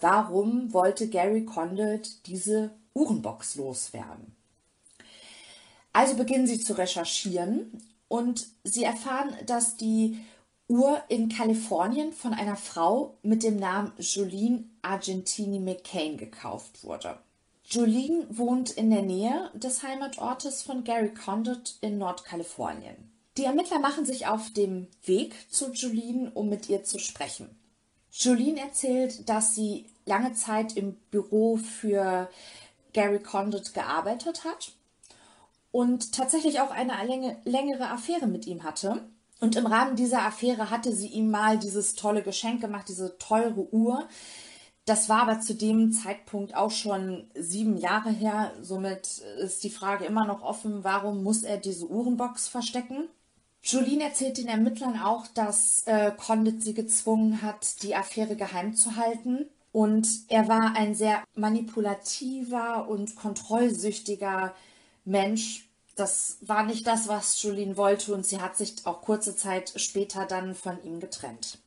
warum 0.00 0.72
wollte 0.72 1.08
Gary 1.08 1.44
Condit 1.44 2.26
diese 2.26 2.70
Uhrenbox 2.94 3.56
loswerden? 3.56 4.34
Also 5.92 6.16
beginnen 6.16 6.46
sie 6.46 6.60
zu 6.60 6.78
recherchieren 6.78 7.82
und 8.08 8.48
sie 8.64 8.84
erfahren, 8.84 9.34
dass 9.46 9.76
die 9.76 10.18
Uhr 10.68 11.02
in 11.08 11.28
Kalifornien 11.28 12.12
von 12.12 12.32
einer 12.32 12.56
Frau 12.56 13.18
mit 13.22 13.42
dem 13.42 13.56
Namen 13.56 13.92
Jolene 13.98 14.64
Argentini 14.82 15.58
McCain 15.58 16.16
gekauft 16.16 16.84
wurde. 16.84 17.18
Jolene 17.70 18.26
wohnt 18.30 18.70
in 18.70 18.90
der 18.90 19.02
Nähe 19.02 19.50
des 19.54 19.82
Heimatortes 19.84 20.62
von 20.62 20.82
Gary 20.82 21.14
Condit 21.14 21.76
in 21.80 21.98
Nordkalifornien. 21.98 22.96
Die 23.36 23.44
Ermittler 23.44 23.78
machen 23.78 24.04
sich 24.04 24.26
auf 24.26 24.52
dem 24.52 24.88
Weg 25.04 25.34
zu 25.50 25.70
Jolene, 25.72 26.32
um 26.34 26.48
mit 26.48 26.68
ihr 26.68 26.82
zu 26.82 26.98
sprechen. 26.98 27.48
Jolene 28.10 28.60
erzählt, 28.60 29.28
dass 29.28 29.54
sie 29.54 29.86
lange 30.04 30.32
Zeit 30.32 30.76
im 30.76 30.94
Büro 31.12 31.56
für 31.56 32.28
Gary 32.92 33.20
Condit 33.20 33.72
gearbeitet 33.72 34.44
hat 34.44 34.72
und 35.70 36.12
tatsächlich 36.12 36.60
auch 36.60 36.72
eine 36.72 37.36
längere 37.44 37.88
Affäre 37.88 38.26
mit 38.26 38.48
ihm 38.48 38.64
hatte 38.64 39.04
und 39.40 39.56
im 39.56 39.66
Rahmen 39.66 39.96
dieser 39.96 40.22
Affäre 40.22 40.70
hatte 40.70 40.92
sie 40.92 41.08
ihm 41.08 41.30
mal 41.30 41.58
dieses 41.58 41.94
tolle 41.94 42.22
Geschenk 42.22 42.60
gemacht, 42.60 42.88
diese 42.88 43.16
teure 43.18 43.72
Uhr. 43.72 44.06
Das 44.90 45.08
war 45.08 45.22
aber 45.22 45.38
zu 45.38 45.54
dem 45.54 45.92
Zeitpunkt 45.92 46.56
auch 46.56 46.72
schon 46.72 47.30
sieben 47.36 47.76
Jahre 47.76 48.10
her. 48.10 48.50
Somit 48.60 49.18
ist 49.38 49.62
die 49.62 49.70
Frage 49.70 50.04
immer 50.04 50.26
noch 50.26 50.42
offen, 50.42 50.82
warum 50.82 51.22
muss 51.22 51.44
er 51.44 51.58
diese 51.58 51.88
Uhrenbox 51.88 52.48
verstecken? 52.48 53.08
Jolene 53.62 54.02
erzählt 54.02 54.38
den 54.38 54.48
Ermittlern 54.48 54.98
auch, 54.98 55.28
dass 55.28 55.84
äh, 55.86 56.10
Condit 56.10 56.64
sie 56.64 56.74
gezwungen 56.74 57.40
hat, 57.40 57.84
die 57.84 57.94
Affäre 57.94 58.34
geheim 58.34 58.74
zu 58.74 58.96
halten. 58.96 59.46
Und 59.70 60.08
er 60.26 60.48
war 60.48 60.74
ein 60.74 60.96
sehr 60.96 61.22
manipulativer 61.36 62.88
und 62.88 63.14
kontrollsüchtiger 63.14 64.56
Mensch, 65.04 65.68
das 65.94 66.38
war 66.40 66.64
nicht 66.64 66.84
das, 66.88 67.06
was 67.06 67.40
Julien 67.40 67.76
wollte 67.76 68.12
und 68.12 68.26
sie 68.26 68.40
hat 68.40 68.56
sich 68.56 68.74
auch 68.86 69.02
kurze 69.02 69.36
Zeit 69.36 69.72
später 69.76 70.26
dann 70.26 70.56
von 70.56 70.82
ihm 70.82 70.98
getrennt. 70.98 71.59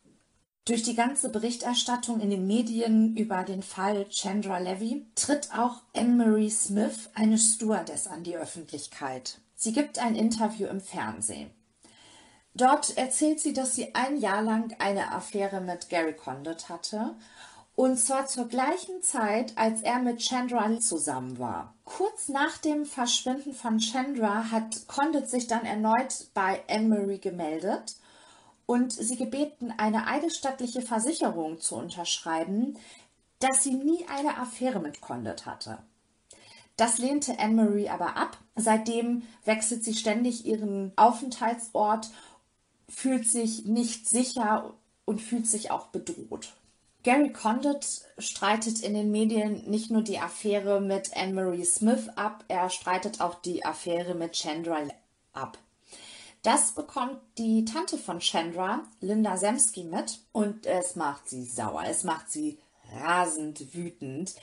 Durch 0.65 0.82
die 0.82 0.95
ganze 0.95 1.28
Berichterstattung 1.28 2.21
in 2.21 2.30
den 2.30 2.47
Medien 2.47 3.17
über 3.17 3.43
den 3.43 3.63
Fall 3.63 4.08
Chandra 4.10 4.60
Levy 4.60 5.06
tritt 5.13 5.49
auch 5.58 5.82
Anne-Marie 5.93 6.49
Smith, 6.49 7.10
eine 7.15 7.38
Stewardess, 7.38 8.08
an 8.08 8.23
die 8.23 8.38
Öffentlichkeit. 8.38 9.39
Sie 9.58 9.73
gibt 9.73 9.99
ein 9.99 10.15
Interview 10.15 10.67
im 10.67 10.80
Fernsehen. 10.80 11.52
Dort 12.54 12.95
erzählt 12.97 13.41
sie, 13.41 13.52
dass 13.52 13.76
sie 13.76 13.93
ein 13.93 14.17
Jahr 14.17 14.41
lang 14.41 14.73
eine 14.80 15.12
Affäre 15.12 15.60
mit 15.60 15.89
Gary 15.89 16.15
Condit 16.15 16.69
hatte 16.69 17.15
und 17.76 17.97
zwar 17.97 18.28
zur 18.28 18.47
gleichen 18.47 19.02
Zeit, 19.02 19.58
als 19.58 19.82
er 19.82 19.99
mit 19.99 20.21
Chandra 20.21 20.80
zusammen 20.80 21.39
war. 21.39 21.73
Kurz 21.84 22.30
nach 22.30 22.58
dem 22.60 22.86
Verschwinden 22.86 23.54
von 23.54 23.80
Chandra 23.80 24.52
hat 24.52 24.88
Condit 24.88 25.30
sich 25.30 25.47
dann 25.47 25.65
erneut 25.65 26.28
bei 26.34 26.62
Anne-Marie 26.69 27.19
gemeldet 27.19 27.97
und 28.65 28.91
sie 28.93 29.17
gebeten, 29.17 29.73
eine 29.78 30.08
eidesstattliche 30.08 30.82
Versicherung 30.82 31.60
zu 31.60 31.76
unterschreiben, 31.76 32.78
dass 33.39 33.63
sie 33.63 33.73
nie 33.73 34.06
eine 34.08 34.38
Affäre 34.38 34.80
mit 34.80 35.02
Condit 35.02 35.45
hatte. 35.45 35.80
Das 36.78 36.97
lehnte 36.97 37.38
Anne-Marie 37.38 37.89
aber 37.89 38.17
ab. 38.17 38.38
Seitdem 38.56 39.23
wechselt 39.45 39.84
sie 39.84 39.93
ständig 39.93 40.45
ihren 40.45 40.91
Aufenthaltsort, 40.95 42.10
fühlt 42.89 43.28
sich 43.28 43.65
nicht 43.65 44.08
sicher 44.08 44.73
und 45.06 45.21
fühlt 45.21 45.47
sich 45.47 45.71
auch 45.71 45.88
bedroht. 45.88 46.54
Gary 47.04 47.34
Condit 47.34 47.86
streitet 48.17 48.82
in 48.82 48.93
den 48.93 49.12
Medien 49.12 49.69
nicht 49.69 49.91
nur 49.91 50.04
die 50.04 50.19
Affäre 50.19 50.80
mit 50.80 51.15
Anne-Marie 51.15 51.65
Smith 51.65 52.08
ab, 52.15 52.45
er 52.47 52.69
streitet 52.69 53.19
auch 53.19 53.36
die 53.36 53.65
Affäre 53.65 54.15
mit 54.15 54.34
Chandra 54.34 54.78
ab. 55.34 55.58
Das 56.43 56.73
bekommt 56.73 57.19
die 57.38 57.63
Tante 57.63 57.97
von 57.97 58.19
Chandra, 58.19 58.84
Linda 58.99 59.38
Semsky, 59.38 59.86
mit 59.86 60.19
und 60.34 60.65
es 60.65 60.97
macht 60.97 61.29
sie 61.29 61.45
sauer, 61.45 61.84
es 61.88 62.03
macht 62.03 62.29
sie 62.29 62.60
rasend 63.01 63.73
wütend. 63.73 64.36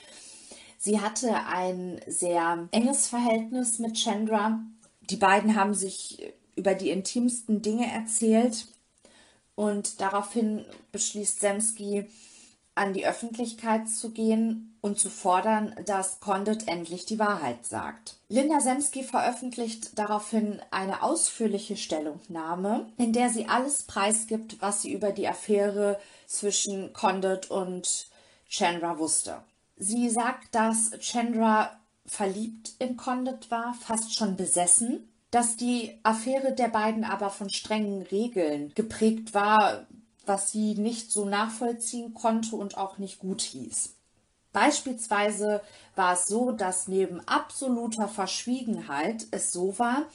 Sie 0.79 0.99
hatte 0.99 1.45
ein 1.45 2.01
sehr 2.07 2.67
enges 2.71 3.07
Verhältnis 3.07 3.77
mit 3.77 3.97
Chandra. 3.97 4.59
Die 5.11 5.15
beiden 5.15 5.55
haben 5.55 5.75
sich 5.75 6.33
über 6.55 6.73
die 6.73 6.89
intimsten 6.89 7.61
Dinge 7.61 7.85
erzählt 7.91 8.67
und 9.53 10.01
daraufhin 10.01 10.65
beschließt 10.91 11.39
Semsky, 11.39 12.09
an 12.73 12.93
die 12.93 13.05
Öffentlichkeit 13.05 13.87
zu 13.87 14.09
gehen 14.09 14.70
und 14.81 14.99
zu 14.99 15.09
fordern, 15.09 15.75
dass 15.85 16.19
Condit 16.19 16.67
endlich 16.67 17.05
die 17.05 17.19
Wahrheit 17.19 17.65
sagt. 17.65 18.15
Linda 18.29 18.59
Semsky 18.59 19.03
veröffentlicht 19.03 19.97
daraufhin 19.97 20.59
eine 20.71 21.03
ausführliche 21.03 21.77
Stellungnahme, 21.77 22.87
in 22.97 23.13
der 23.13 23.29
sie 23.29 23.47
alles 23.47 23.83
preisgibt, 23.83 24.61
was 24.61 24.81
sie 24.81 24.91
über 24.91 25.11
die 25.11 25.27
Affäre 25.27 25.99
zwischen 26.25 26.93
Condit 26.93 27.51
und 27.51 28.07
Chandra 28.49 28.97
wusste. 28.97 29.37
Sie 29.77 30.09
sagt, 30.09 30.53
dass 30.55 30.91
Chandra 30.99 31.79
verliebt 32.05 32.71
in 32.79 32.97
Condit 32.97 33.49
war, 33.51 33.73
fast 33.73 34.15
schon 34.15 34.35
besessen 34.35 35.07
Dass 35.29 35.55
die 35.55 35.97
Affäre 36.03 36.53
der 36.53 36.67
beiden 36.67 37.05
aber 37.05 37.29
von 37.29 37.49
strengen 37.49 38.01
Regeln 38.01 38.73
geprägt 38.75 39.33
war, 39.33 39.87
was 40.25 40.51
sie 40.51 40.75
nicht 40.75 41.11
so 41.11 41.23
nachvollziehen 41.25 42.13
konnte 42.13 42.57
und 42.57 42.77
auch 42.77 42.97
nicht 42.97 43.19
gut 43.19 43.41
hieß. 43.41 43.95
Beispielsweise 44.53 45.61
war 45.95 46.13
es 46.13 46.25
so, 46.25 46.51
dass 46.51 46.87
neben 46.87 47.25
absoluter 47.27 48.07
Verschwiegenheit 48.07 49.27
es 49.31 49.51
so 49.51 49.77
war, 49.79 50.05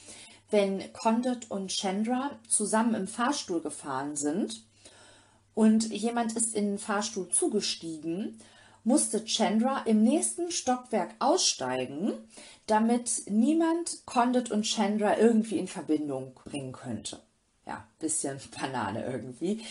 wenn 0.49 0.93
Condit 0.93 1.51
und 1.51 1.71
Chandra 1.71 2.31
zusammen 2.47 2.95
im 2.95 3.07
Fahrstuhl 3.07 3.61
gefahren 3.61 4.15
sind 4.15 4.63
und 5.53 5.91
jemand 5.91 6.37
ist 6.37 6.55
in 6.55 6.65
den 6.67 6.77
Fahrstuhl 6.77 7.29
zugestiegen, 7.29 8.39
musste 8.83 9.25
Chandra 9.25 9.81
im 9.85 10.01
nächsten 10.01 10.51
Stockwerk 10.51 11.15
aussteigen, 11.19 12.13
damit 12.67 13.23
niemand 13.27 14.05
Condit 14.05 14.51
und 14.51 14.63
Chandra 14.63 15.17
irgendwie 15.17 15.57
in 15.57 15.67
Verbindung 15.67 16.39
bringen 16.45 16.71
könnte. 16.71 17.19
Ja, 17.65 17.85
bisschen 17.99 18.39
Banane 18.57 19.03
irgendwie. 19.05 19.61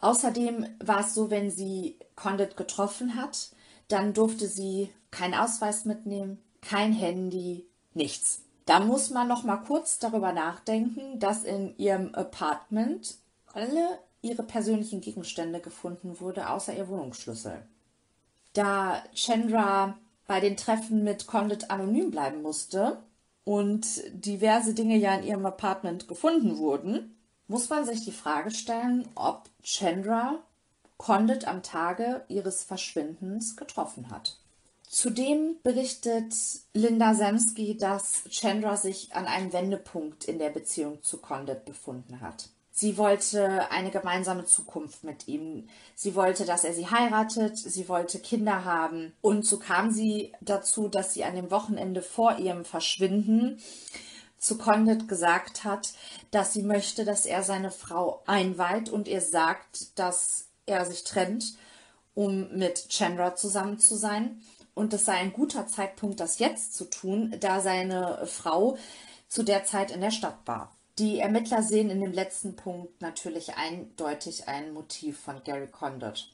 Außerdem 0.00 0.66
war 0.80 1.00
es 1.00 1.14
so, 1.14 1.30
wenn 1.30 1.50
sie 1.50 1.96
Condit 2.14 2.56
getroffen 2.56 3.14
hat, 3.14 3.52
dann 3.88 4.12
durfte 4.12 4.46
sie 4.46 4.90
keinen 5.10 5.34
Ausweis 5.34 5.84
mitnehmen, 5.84 6.38
kein 6.60 6.92
Handy, 6.92 7.66
nichts. 7.94 8.42
Da 8.66 8.80
muss 8.80 9.10
man 9.10 9.28
noch 9.28 9.44
mal 9.44 9.56
kurz 9.56 9.98
darüber 9.98 10.32
nachdenken, 10.32 11.18
dass 11.18 11.44
in 11.44 11.76
ihrem 11.78 12.14
Apartment 12.14 13.16
alle 13.54 13.98
ihre 14.20 14.42
persönlichen 14.42 15.00
Gegenstände 15.00 15.60
gefunden 15.60 16.20
wurde, 16.20 16.50
außer 16.50 16.76
ihr 16.76 16.88
Wohnungsschlüssel. 16.88 17.62
Da 18.52 19.02
Chandra 19.14 19.96
bei 20.26 20.40
den 20.40 20.56
Treffen 20.56 21.04
mit 21.04 21.26
Condit 21.26 21.70
anonym 21.70 22.10
bleiben 22.10 22.42
musste 22.42 22.98
und 23.44 23.86
diverse 24.12 24.74
Dinge 24.74 24.96
ja 24.96 25.14
in 25.14 25.24
ihrem 25.24 25.46
Apartment 25.46 26.06
gefunden 26.06 26.58
wurden, 26.58 27.16
muss 27.46 27.70
man 27.70 27.86
sich 27.86 28.04
die 28.04 28.12
Frage 28.12 28.50
stellen, 28.50 29.08
ob 29.14 29.48
Chandra 29.62 30.40
Condit 30.98 31.46
am 31.46 31.62
Tage 31.62 32.24
ihres 32.28 32.62
Verschwindens 32.64 33.56
getroffen 33.56 34.10
hat. 34.10 34.36
Zudem 34.86 35.56
berichtet 35.62 36.34
Linda 36.74 37.14
Semsky, 37.14 37.76
dass 37.76 38.24
Chandra 38.30 38.76
sich 38.76 39.14
an 39.14 39.26
einem 39.26 39.52
Wendepunkt 39.52 40.24
in 40.24 40.38
der 40.38 40.50
Beziehung 40.50 41.02
zu 41.02 41.18
Condit 41.18 41.64
befunden 41.64 42.20
hat. 42.20 42.48
Sie 42.70 42.96
wollte 42.96 43.70
eine 43.70 43.90
gemeinsame 43.90 44.44
Zukunft 44.44 45.02
mit 45.02 45.26
ihm. 45.26 45.68
Sie 45.94 46.14
wollte, 46.14 46.44
dass 46.44 46.62
er 46.62 46.72
sie 46.72 46.86
heiratet. 46.86 47.58
Sie 47.58 47.88
wollte 47.88 48.20
Kinder 48.20 48.64
haben. 48.64 49.12
Und 49.20 49.44
so 49.44 49.58
kam 49.58 49.90
sie 49.90 50.32
dazu, 50.40 50.88
dass 50.88 51.12
sie 51.12 51.24
an 51.24 51.34
dem 51.34 51.50
Wochenende 51.50 52.02
vor 52.02 52.38
ihrem 52.38 52.64
Verschwinden 52.64 53.60
zu 54.38 54.56
Condit 54.58 55.08
gesagt 55.08 55.64
hat, 55.64 55.92
dass 56.30 56.52
sie 56.52 56.62
möchte, 56.62 57.04
dass 57.04 57.26
er 57.26 57.42
seine 57.42 57.72
Frau 57.72 58.22
einweiht 58.26 58.88
und 58.88 59.08
ihr 59.08 59.20
sagt, 59.20 59.98
dass 59.98 60.47
er 60.68 60.84
sich 60.84 61.04
trennt, 61.04 61.54
um 62.14 62.56
mit 62.56 62.88
Chandra 62.88 63.34
zusammen 63.34 63.78
zu 63.78 63.96
sein. 63.96 64.40
Und 64.74 64.92
es 64.92 65.04
sei 65.04 65.14
ein 65.14 65.32
guter 65.32 65.66
Zeitpunkt, 65.66 66.20
das 66.20 66.38
jetzt 66.38 66.74
zu 66.74 66.84
tun, 66.84 67.34
da 67.40 67.60
seine 67.60 68.26
Frau 68.26 68.76
zu 69.28 69.42
der 69.42 69.64
Zeit 69.64 69.90
in 69.90 70.00
der 70.00 70.10
Stadt 70.10 70.38
war. 70.46 70.74
Die 70.98 71.20
Ermittler 71.20 71.62
sehen 71.62 71.90
in 71.90 72.00
dem 72.00 72.12
letzten 72.12 72.56
Punkt 72.56 73.00
natürlich 73.00 73.56
eindeutig 73.56 74.48
ein 74.48 74.72
Motiv 74.72 75.18
von 75.18 75.42
Gary 75.44 75.68
Condit. 75.68 76.32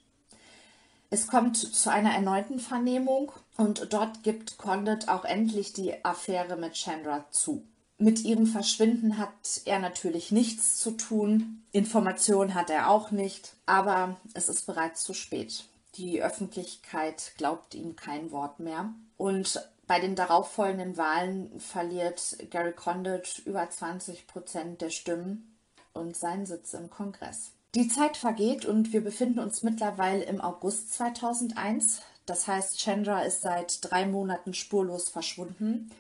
Es 1.11 1.27
kommt 1.27 1.57
zu 1.57 1.91
einer 1.91 2.15
erneuten 2.15 2.59
Vernehmung 2.59 3.31
und 3.57 3.93
dort 3.93 4.23
gibt 4.23 4.57
Condit 4.59 5.09
auch 5.09 5.25
endlich 5.25 5.73
die 5.73 6.05
Affäre 6.05 6.57
mit 6.57 6.75
Chandra 6.75 7.27
zu. 7.31 7.63
Mit 8.05 8.23
ihrem 8.23 8.47
Verschwinden 8.47 9.17
hat 9.17 9.63
er 9.65 9.79
natürlich 9.79 10.31
nichts 10.31 10.79
zu 10.79 10.91
tun. 10.91 11.63
Informationen 11.73 12.53
hat 12.53 12.69
er 12.69 12.91
auch 12.91 13.13
nicht, 13.13 13.55
aber 13.65 14.19
es 14.35 14.51
ist 14.51 14.67
bereits 14.67 15.05
zu 15.05 15.15
spät. 15.15 15.65
Die 15.95 16.23
Öffentlichkeit 16.23 17.33
glaubt 17.39 17.75
ihm 17.75 17.97
kein 17.97 18.31
Wort 18.31 18.61
mehr. 18.61 18.93
Und 19.17 19.67
bei 19.87 20.01
den 20.01 20.17
darauffolgenden 20.17 20.99
Wahlen 20.99 21.59
verliert 21.59 22.37
Gary 22.51 22.75
Condit 22.75 23.41
über 23.47 23.71
20 23.71 24.27
Prozent 24.27 24.83
der 24.83 24.91
Stimmen 24.91 25.57
und 25.95 26.15
seinen 26.15 26.45
Sitz 26.45 26.75
im 26.75 26.91
Kongress. 26.91 27.53
Die 27.75 27.89
Zeit 27.89 28.19
vergeht 28.19 28.67
und 28.67 28.93
wir 28.93 29.03
befinden 29.03 29.39
uns 29.39 29.63
mittlerweile 29.63 30.25
im 30.25 30.43
August 30.43 30.93
2001. 30.93 32.03
Das 32.27 32.49
heißt, 32.49 32.79
Chandra 32.79 33.23
ist 33.23 33.41
seit 33.41 33.79
drei 33.81 34.05
Monaten 34.05 34.53
spurlos 34.53 35.09
verschwunden 35.09 35.91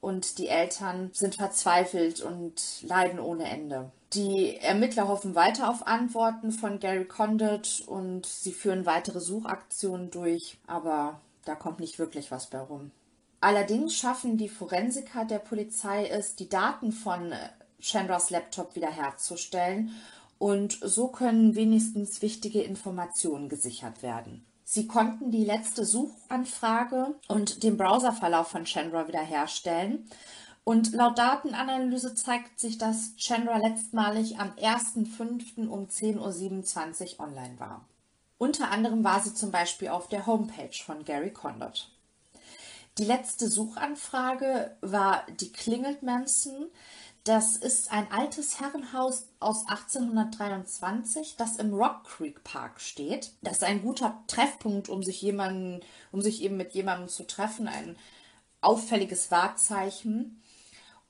und 0.00 0.38
die 0.38 0.48
Eltern 0.48 1.10
sind 1.12 1.36
verzweifelt 1.36 2.20
und 2.20 2.82
leiden 2.82 3.20
ohne 3.20 3.48
Ende. 3.48 3.90
Die 4.14 4.56
Ermittler 4.56 5.08
hoffen 5.08 5.34
weiter 5.34 5.68
auf 5.68 5.86
Antworten 5.86 6.50
von 6.50 6.80
Gary 6.80 7.04
Condit 7.04 7.82
und 7.86 8.24
sie 8.24 8.52
führen 8.52 8.86
weitere 8.86 9.20
Suchaktionen 9.20 10.10
durch, 10.10 10.58
aber 10.66 11.20
da 11.44 11.54
kommt 11.54 11.80
nicht 11.80 11.98
wirklich 11.98 12.30
was 12.30 12.48
bei 12.48 12.58
rum. 12.58 12.90
Allerdings 13.40 13.94
schaffen 13.94 14.36
die 14.36 14.48
Forensiker 14.48 15.24
der 15.24 15.38
Polizei 15.38 16.06
es, 16.06 16.36
die 16.36 16.48
Daten 16.48 16.90
von 16.90 17.32
Chandras 17.80 18.30
Laptop 18.30 18.74
wiederherzustellen 18.74 19.94
und 20.38 20.78
so 20.82 21.08
können 21.08 21.54
wenigstens 21.54 22.22
wichtige 22.22 22.62
Informationen 22.62 23.48
gesichert 23.48 24.02
werden. 24.02 24.44
Sie 24.70 24.86
konnten 24.86 25.30
die 25.30 25.46
letzte 25.46 25.86
Suchanfrage 25.86 27.14
und 27.26 27.62
den 27.62 27.78
Browserverlauf 27.78 28.48
von 28.48 28.66
Chandra 28.66 29.08
wiederherstellen. 29.08 30.10
Und 30.62 30.92
laut 30.92 31.16
Datenanalyse 31.16 32.14
zeigt 32.14 32.60
sich, 32.60 32.76
dass 32.76 33.16
Chandra 33.16 33.56
letztmalig 33.56 34.38
am 34.38 34.50
1.5. 34.50 35.68
um 35.68 35.86
10.27 35.86 37.14
Uhr 37.14 37.20
online 37.24 37.58
war. 37.58 37.86
Unter 38.36 38.70
anderem 38.70 39.04
war 39.04 39.20
sie 39.20 39.32
zum 39.32 39.50
Beispiel 39.50 39.88
auf 39.88 40.06
der 40.06 40.26
Homepage 40.26 40.76
von 40.84 41.02
Gary 41.06 41.32
Condot. 41.32 41.90
Die 42.98 43.04
letzte 43.04 43.48
Suchanfrage 43.48 44.76
war 44.82 45.24
die 45.40 45.50
Klingelt 45.50 46.02
Manson, 46.02 46.66
das 47.28 47.56
ist 47.56 47.92
ein 47.92 48.10
altes 48.10 48.58
Herrenhaus 48.58 49.26
aus 49.38 49.68
1823, 49.68 51.36
das 51.36 51.56
im 51.56 51.74
Rock 51.74 52.04
Creek 52.04 52.42
Park 52.42 52.80
steht. 52.80 53.32
Das 53.42 53.58
ist 53.58 53.64
ein 53.64 53.82
guter 53.82 54.18
Treffpunkt, 54.28 54.88
um 54.88 55.02
sich 55.02 55.20
jemanden, 55.20 55.82
um 56.10 56.22
sich 56.22 56.42
eben 56.42 56.56
mit 56.56 56.72
jemandem 56.72 57.08
zu 57.08 57.26
treffen, 57.26 57.68
ein 57.68 57.96
auffälliges 58.62 59.30
Wahrzeichen. 59.30 60.42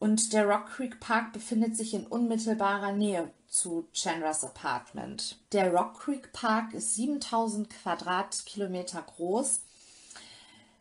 Und 0.00 0.32
der 0.32 0.46
Rock 0.46 0.66
Creek 0.70 0.98
Park 0.98 1.32
befindet 1.32 1.76
sich 1.76 1.94
in 1.94 2.06
unmittelbarer 2.06 2.92
Nähe 2.92 3.30
zu 3.46 3.86
Chandras 3.92 4.42
Apartment. 4.42 5.38
Der 5.52 5.72
Rock 5.72 6.00
Creek 6.00 6.32
Park 6.32 6.74
ist 6.74 6.96
7000 6.96 7.70
Quadratkilometer 7.70 9.02
groß 9.02 9.60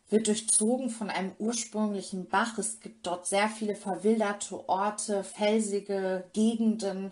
wird 0.09 0.27
durchzogen 0.27 0.89
von 0.89 1.09
einem 1.09 1.31
ursprünglichen 1.39 2.27
Bach. 2.27 2.57
Es 2.57 2.79
gibt 2.79 3.05
dort 3.05 3.27
sehr 3.27 3.49
viele 3.49 3.75
verwilderte 3.75 4.67
Orte, 4.69 5.23
felsige 5.23 6.23
Gegenden 6.33 7.11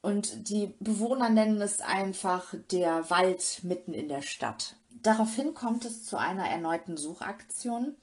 und 0.00 0.48
die 0.48 0.74
Bewohner 0.80 1.28
nennen 1.28 1.60
es 1.60 1.80
einfach 1.80 2.54
der 2.70 3.10
Wald 3.10 3.60
mitten 3.62 3.92
in 3.92 4.08
der 4.08 4.22
Stadt. 4.22 4.76
Daraufhin 5.02 5.54
kommt 5.54 5.84
es 5.84 6.04
zu 6.04 6.16
einer 6.16 6.48
erneuten 6.48 6.96
Suchaktion. 6.96 7.96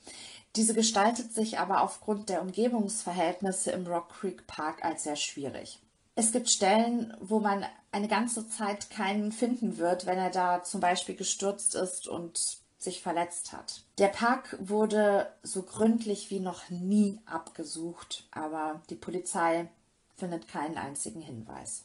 Diese 0.56 0.74
gestaltet 0.74 1.34
sich 1.34 1.60
aber 1.60 1.82
aufgrund 1.82 2.30
der 2.30 2.42
Umgebungsverhältnisse 2.42 3.72
im 3.72 3.86
Rock 3.88 4.10
Creek 4.10 4.48
Park 4.48 4.84
als 4.86 5.04
sehr 5.04 5.16
schwierig. 5.16 5.80
Es 6.16 6.32
gibt 6.32 6.50
Stellen, 6.50 7.14
wo 7.20 7.40
man 7.40 7.66
eine 7.92 8.08
ganze 8.08 8.48
Zeit 8.48 8.90
keinen 8.90 9.34
finden 9.34 9.78
wird, 9.78 10.06
wenn 10.06 10.18
er 10.18 10.30
da 10.30 10.64
zum 10.64 10.80
Beispiel 10.80 11.16
gestürzt 11.16 11.76
ist 11.76 12.08
und 12.08 12.60
sich 12.86 13.02
verletzt 13.02 13.52
hat. 13.52 13.84
Der 13.98 14.08
Park 14.08 14.58
wurde 14.60 15.28
so 15.44 15.64
gründlich 15.64 16.32
wie 16.32 16.40
noch 16.40 16.70
nie 16.70 17.20
abgesucht, 17.26 18.28
aber 18.32 18.82
die 18.90 18.96
Polizei 18.96 19.68
findet 20.16 20.48
keinen 20.48 20.78
einzigen 20.78 21.22
Hinweis. 21.22 21.84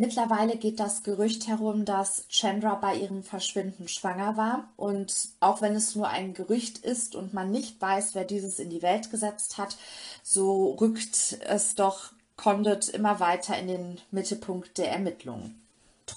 Mittlerweile 0.00 0.56
geht 0.56 0.78
das 0.78 1.02
Gerücht 1.02 1.48
herum, 1.48 1.84
dass 1.84 2.24
Chandra 2.28 2.76
bei 2.76 2.94
ihrem 2.94 3.24
Verschwinden 3.24 3.88
schwanger 3.88 4.36
war. 4.36 4.68
Und 4.76 5.30
auch 5.40 5.60
wenn 5.60 5.74
es 5.74 5.96
nur 5.96 6.06
ein 6.06 6.34
Gerücht 6.34 6.78
ist 6.78 7.16
und 7.16 7.34
man 7.34 7.50
nicht 7.50 7.80
weiß, 7.80 8.14
wer 8.14 8.24
dieses 8.24 8.60
in 8.60 8.70
die 8.70 8.82
Welt 8.82 9.10
gesetzt 9.10 9.58
hat, 9.58 9.76
so 10.22 10.70
rückt 10.80 11.38
es 11.40 11.74
doch 11.74 12.12
Condit 12.36 12.88
immer 12.90 13.18
weiter 13.18 13.58
in 13.58 13.66
den 13.66 14.00
Mittelpunkt 14.12 14.78
der 14.78 14.92
Ermittlungen. 14.92 15.60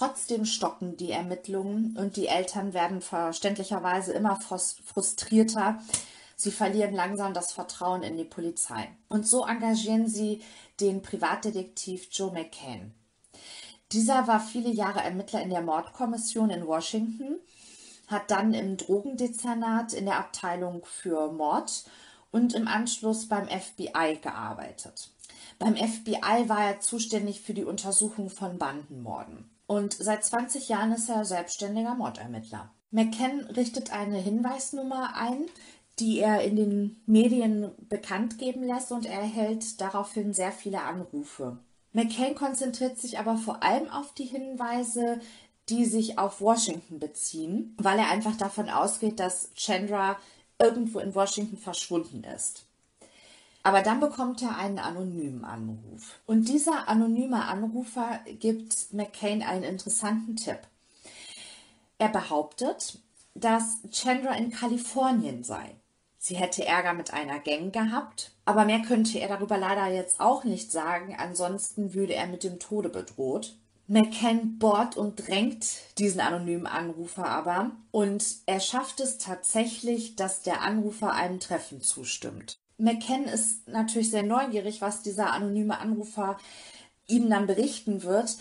Trotzdem 0.01 0.45
stocken 0.45 0.97
die 0.97 1.11
Ermittlungen 1.11 1.95
und 1.95 2.15
die 2.17 2.25
Eltern 2.25 2.73
werden 2.73 3.01
verständlicherweise 3.01 4.13
immer 4.13 4.39
frustrierter. 4.41 5.79
Sie 6.35 6.49
verlieren 6.49 6.95
langsam 6.95 7.35
das 7.35 7.51
Vertrauen 7.51 8.01
in 8.01 8.17
die 8.17 8.23
Polizei. 8.23 8.89
Und 9.09 9.27
so 9.27 9.45
engagieren 9.45 10.07
sie 10.07 10.41
den 10.79 11.03
Privatdetektiv 11.03 12.07
Joe 12.11 12.31
McCain. 12.31 12.95
Dieser 13.91 14.27
war 14.27 14.39
viele 14.39 14.71
Jahre 14.71 15.01
Ermittler 15.01 15.43
in 15.43 15.51
der 15.51 15.61
Mordkommission 15.61 16.49
in 16.49 16.65
Washington, 16.65 17.35
hat 18.07 18.31
dann 18.31 18.55
im 18.55 18.77
Drogendezernat 18.77 19.93
in 19.93 20.05
der 20.05 20.17
Abteilung 20.17 20.83
für 20.83 21.31
Mord 21.31 21.85
und 22.31 22.55
im 22.55 22.67
Anschluss 22.67 23.27
beim 23.27 23.47
FBI 23.47 24.17
gearbeitet. 24.19 25.11
Beim 25.59 25.75
FBI 25.75 26.49
war 26.49 26.65
er 26.65 26.79
zuständig 26.79 27.41
für 27.41 27.53
die 27.53 27.65
Untersuchung 27.65 28.31
von 28.31 28.57
Bandenmorden. 28.57 29.51
Und 29.67 29.93
seit 29.93 30.24
20 30.24 30.69
Jahren 30.69 30.91
ist 30.91 31.10
er 31.10 31.26
selbstständiger 31.26 31.95
Mordermittler. 31.95 32.74
McCann 32.91 33.45
richtet 33.45 33.93
eine 33.93 34.17
Hinweisnummer 34.17 35.15
ein, 35.15 35.45
die 36.00 36.19
er 36.19 36.41
in 36.41 36.56
den 36.56 37.02
Medien 37.06 37.71
bekannt 37.89 38.38
geben 38.38 38.63
lässt 38.63 38.91
und 38.91 39.06
er 39.06 39.19
erhält 39.19 39.80
daraufhin 39.80 40.34
sehr 40.34 40.52
viele 40.52 40.82
Anrufe. 40.82 41.60
McCain 41.93 42.36
konzentriert 42.36 42.97
sich 42.97 43.19
aber 43.19 43.38
vor 43.38 43.63
allem 43.63 43.89
auf 43.89 44.13
die 44.13 44.26
Hinweise, 44.26 45.19
die 45.69 45.86
sich 45.86 46.17
auf 46.17 46.41
Washington 46.41 47.00
beziehen, 47.00 47.76
weil 47.78 48.00
er 48.00 48.10
einfach 48.10 48.36
davon 48.36 48.69
ausgeht, 48.69 49.19
dass 49.19 49.52
Chandra 49.56 50.17
irgendwo 50.60 51.00
in 51.00 51.15
Washington 51.15 51.58
verschwunden 51.58 52.24
ist. 52.24 52.65
Aber 53.63 53.82
dann 53.82 54.00
bekommt 54.00 54.41
er 54.41 54.58
einen 54.58 54.80
anonymen 54.80 55.45
Anruf. 55.45 56.19
Und 56.26 56.50
dieser 56.50 56.88
anonyme 56.88 57.45
Anrufer 57.45 58.19
gibt 58.39 58.91
McCain 58.93 59.43
einen 59.43 59.63
interessanten 59.63 60.36
Tipp. 60.36 60.60
Er 62.00 62.10
behauptet, 62.10 63.00
dass 63.36 63.78
Chandra 63.91 64.34
in 64.34 64.52
Kalifornien 64.52 65.43
sei. 65.43 65.76
Sie 66.17 66.36
hätte 66.36 66.65
Ärger 66.65 66.93
mit 66.93 67.13
einer 67.13 67.39
Gang 67.39 67.74
gehabt, 67.74 68.32
aber 68.45 68.65
mehr 68.65 68.82
könnte 68.82 69.19
er 69.19 69.28
darüber 69.28 69.58
leider 69.58 69.88
jetzt 69.88 70.19
auch 70.19 70.43
nicht 70.43 70.71
sagen, 70.71 71.15
ansonsten 71.17 71.93
würde 71.93 72.13
er 72.13 72.28
mit 72.28 72.43
dem 72.43 72.60
Tode 72.60 72.89
bedroht. 72.89 73.56
McCann 73.88 74.58
bohrt 74.58 74.97
und 74.97 75.28
drängt 75.28 75.65
diesen 75.97 76.21
anonymen 76.21 76.67
Anrufer 76.67 77.26
aber 77.26 77.71
und 77.91 78.24
er 78.45 78.60
schafft 78.60 79.00
es 79.00 79.17
tatsächlich, 79.17 80.15
dass 80.15 80.43
der 80.43 80.62
Anrufer 80.62 81.12
einem 81.12 81.39
Treffen 81.39 81.82
zustimmt. 81.82 82.61
McCann 82.82 83.26
ist 83.26 83.67
natürlich 83.67 84.10
sehr 84.10 84.24
neugierig, 84.24 84.82
was 84.82 85.04
dieser 85.04 85.32
anonyme 85.34 85.80
Anrufer 85.80 86.38
ihm 87.08 87.30
dann 87.30 87.46
berichten 87.46 88.04
wird. 88.04 88.38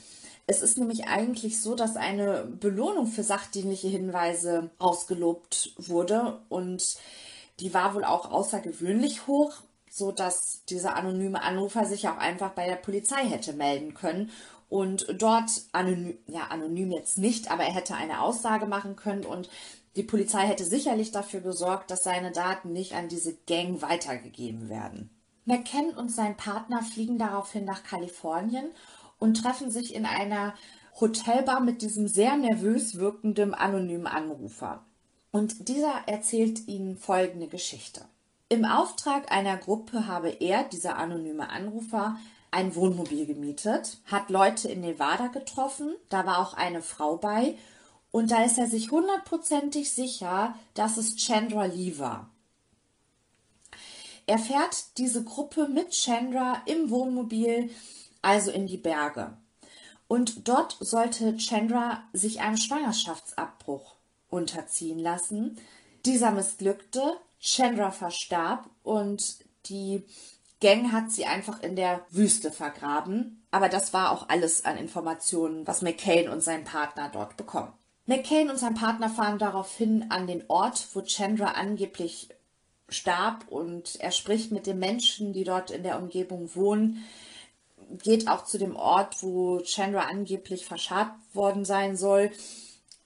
Es 0.46 0.62
ist 0.62 0.78
nämlich 0.78 1.06
eigentlich 1.06 1.60
so, 1.60 1.74
dass 1.74 1.96
eine 1.96 2.44
Belohnung 2.44 3.06
für 3.06 3.22
sachdienliche 3.22 3.88
Hinweise 3.88 4.70
ausgelobt 4.78 5.74
wurde 5.76 6.40
und 6.48 6.96
die 7.60 7.74
war 7.74 7.94
wohl 7.94 8.04
auch 8.04 8.30
außergewöhnlich 8.30 9.26
hoch, 9.26 9.52
so 9.90 10.10
dass 10.10 10.64
dieser 10.64 10.96
anonyme 10.96 11.42
Anrufer 11.42 11.84
sich 11.84 12.08
auch 12.08 12.16
einfach 12.16 12.52
bei 12.52 12.66
der 12.66 12.76
Polizei 12.76 13.24
hätte 13.24 13.52
melden 13.52 13.92
können 13.92 14.30
und 14.70 15.06
dort 15.18 15.50
anonym, 15.72 16.16
ja 16.26 16.46
anonym 16.48 16.92
jetzt 16.92 17.18
nicht, 17.18 17.50
aber 17.50 17.64
er 17.64 17.74
hätte 17.74 17.94
eine 17.94 18.22
Aussage 18.22 18.66
machen 18.66 18.96
können 18.96 19.26
und 19.26 19.50
die 19.96 20.02
Polizei 20.02 20.46
hätte 20.46 20.64
sicherlich 20.64 21.10
dafür 21.10 21.40
gesorgt, 21.40 21.90
dass 21.90 22.04
seine 22.04 22.30
Daten 22.30 22.72
nicht 22.72 22.94
an 22.94 23.08
diese 23.08 23.34
Gang 23.46 23.82
weitergegeben 23.82 24.68
werden. 24.68 25.10
McKen 25.44 25.90
und 25.90 26.10
sein 26.10 26.36
Partner 26.36 26.82
fliegen 26.82 27.18
daraufhin 27.18 27.64
nach 27.64 27.82
Kalifornien 27.82 28.70
und 29.18 29.42
treffen 29.42 29.70
sich 29.70 29.94
in 29.94 30.06
einer 30.06 30.54
Hotelbar 31.00 31.60
mit 31.60 31.82
diesem 31.82 32.08
sehr 32.08 32.36
nervös 32.36 32.96
wirkenden 32.96 33.54
anonymen 33.54 34.06
Anrufer. 34.06 34.84
Und 35.32 35.68
dieser 35.68 35.94
erzählt 36.06 36.68
ihnen 36.68 36.96
folgende 36.96 37.46
Geschichte. 37.46 38.02
Im 38.48 38.64
Auftrag 38.64 39.30
einer 39.32 39.56
Gruppe 39.56 40.06
habe 40.06 40.28
er, 40.28 40.64
dieser 40.64 40.96
anonyme 40.96 41.48
Anrufer, 41.48 42.16
ein 42.50 42.74
Wohnmobil 42.74 43.26
gemietet, 43.26 43.98
hat 44.06 44.28
Leute 44.28 44.68
in 44.68 44.80
Nevada 44.80 45.28
getroffen, 45.28 45.94
da 46.08 46.26
war 46.26 46.38
auch 46.38 46.54
eine 46.54 46.82
Frau 46.82 47.16
bei 47.16 47.56
und 48.12 48.30
da 48.30 48.44
ist 48.44 48.58
er 48.58 48.66
sich 48.66 48.90
hundertprozentig 48.90 49.92
sicher, 49.92 50.54
dass 50.74 50.96
es 50.96 51.16
Chandra 51.16 51.66
Lee 51.66 51.98
war. 51.98 52.30
Er 54.26 54.38
fährt 54.38 54.98
diese 54.98 55.24
Gruppe 55.24 55.68
mit 55.68 55.92
Chandra 55.92 56.62
im 56.66 56.90
Wohnmobil, 56.90 57.70
also 58.22 58.50
in 58.50 58.66
die 58.66 58.76
Berge. 58.76 59.36
Und 60.08 60.48
dort 60.48 60.76
sollte 60.80 61.36
Chandra 61.36 62.02
sich 62.12 62.40
einem 62.40 62.56
Schwangerschaftsabbruch 62.56 63.94
unterziehen 64.28 64.98
lassen. 64.98 65.58
Dieser 66.04 66.30
missglückte, 66.32 67.16
Chandra 67.38 67.90
verstarb 67.90 68.68
und 68.82 69.38
die 69.66 70.04
Gang 70.60 70.92
hat 70.92 71.10
sie 71.10 71.26
einfach 71.26 71.62
in 71.62 71.74
der 71.74 72.04
Wüste 72.10 72.52
vergraben. 72.52 73.42
Aber 73.50 73.68
das 73.68 73.92
war 73.92 74.12
auch 74.12 74.28
alles 74.28 74.64
an 74.64 74.76
Informationen, 74.76 75.66
was 75.66 75.82
McCain 75.82 76.28
und 76.28 76.42
sein 76.42 76.64
Partner 76.64 77.08
dort 77.08 77.36
bekommen. 77.36 77.72
McCain 78.06 78.50
und 78.50 78.58
sein 78.58 78.74
Partner 78.74 79.08
fahren 79.08 79.38
daraufhin 79.38 80.10
an 80.10 80.26
den 80.26 80.44
Ort, 80.48 80.88
wo 80.94 81.02
Chandra 81.02 81.52
angeblich 81.52 82.28
starb 82.88 83.46
und 83.48 83.96
er 84.00 84.10
spricht 84.10 84.50
mit 84.50 84.66
den 84.66 84.78
Menschen, 84.78 85.32
die 85.32 85.44
dort 85.44 85.70
in 85.70 85.82
der 85.82 85.98
Umgebung 85.98 86.50
wohnen, 86.54 87.04
geht 88.02 88.28
auch 88.28 88.44
zu 88.44 88.58
dem 88.58 88.74
Ort, 88.76 89.22
wo 89.22 89.60
Chandra 89.60 90.02
angeblich 90.02 90.66
verscharrt 90.66 91.12
worden 91.32 91.64
sein 91.64 91.96
soll 91.96 92.30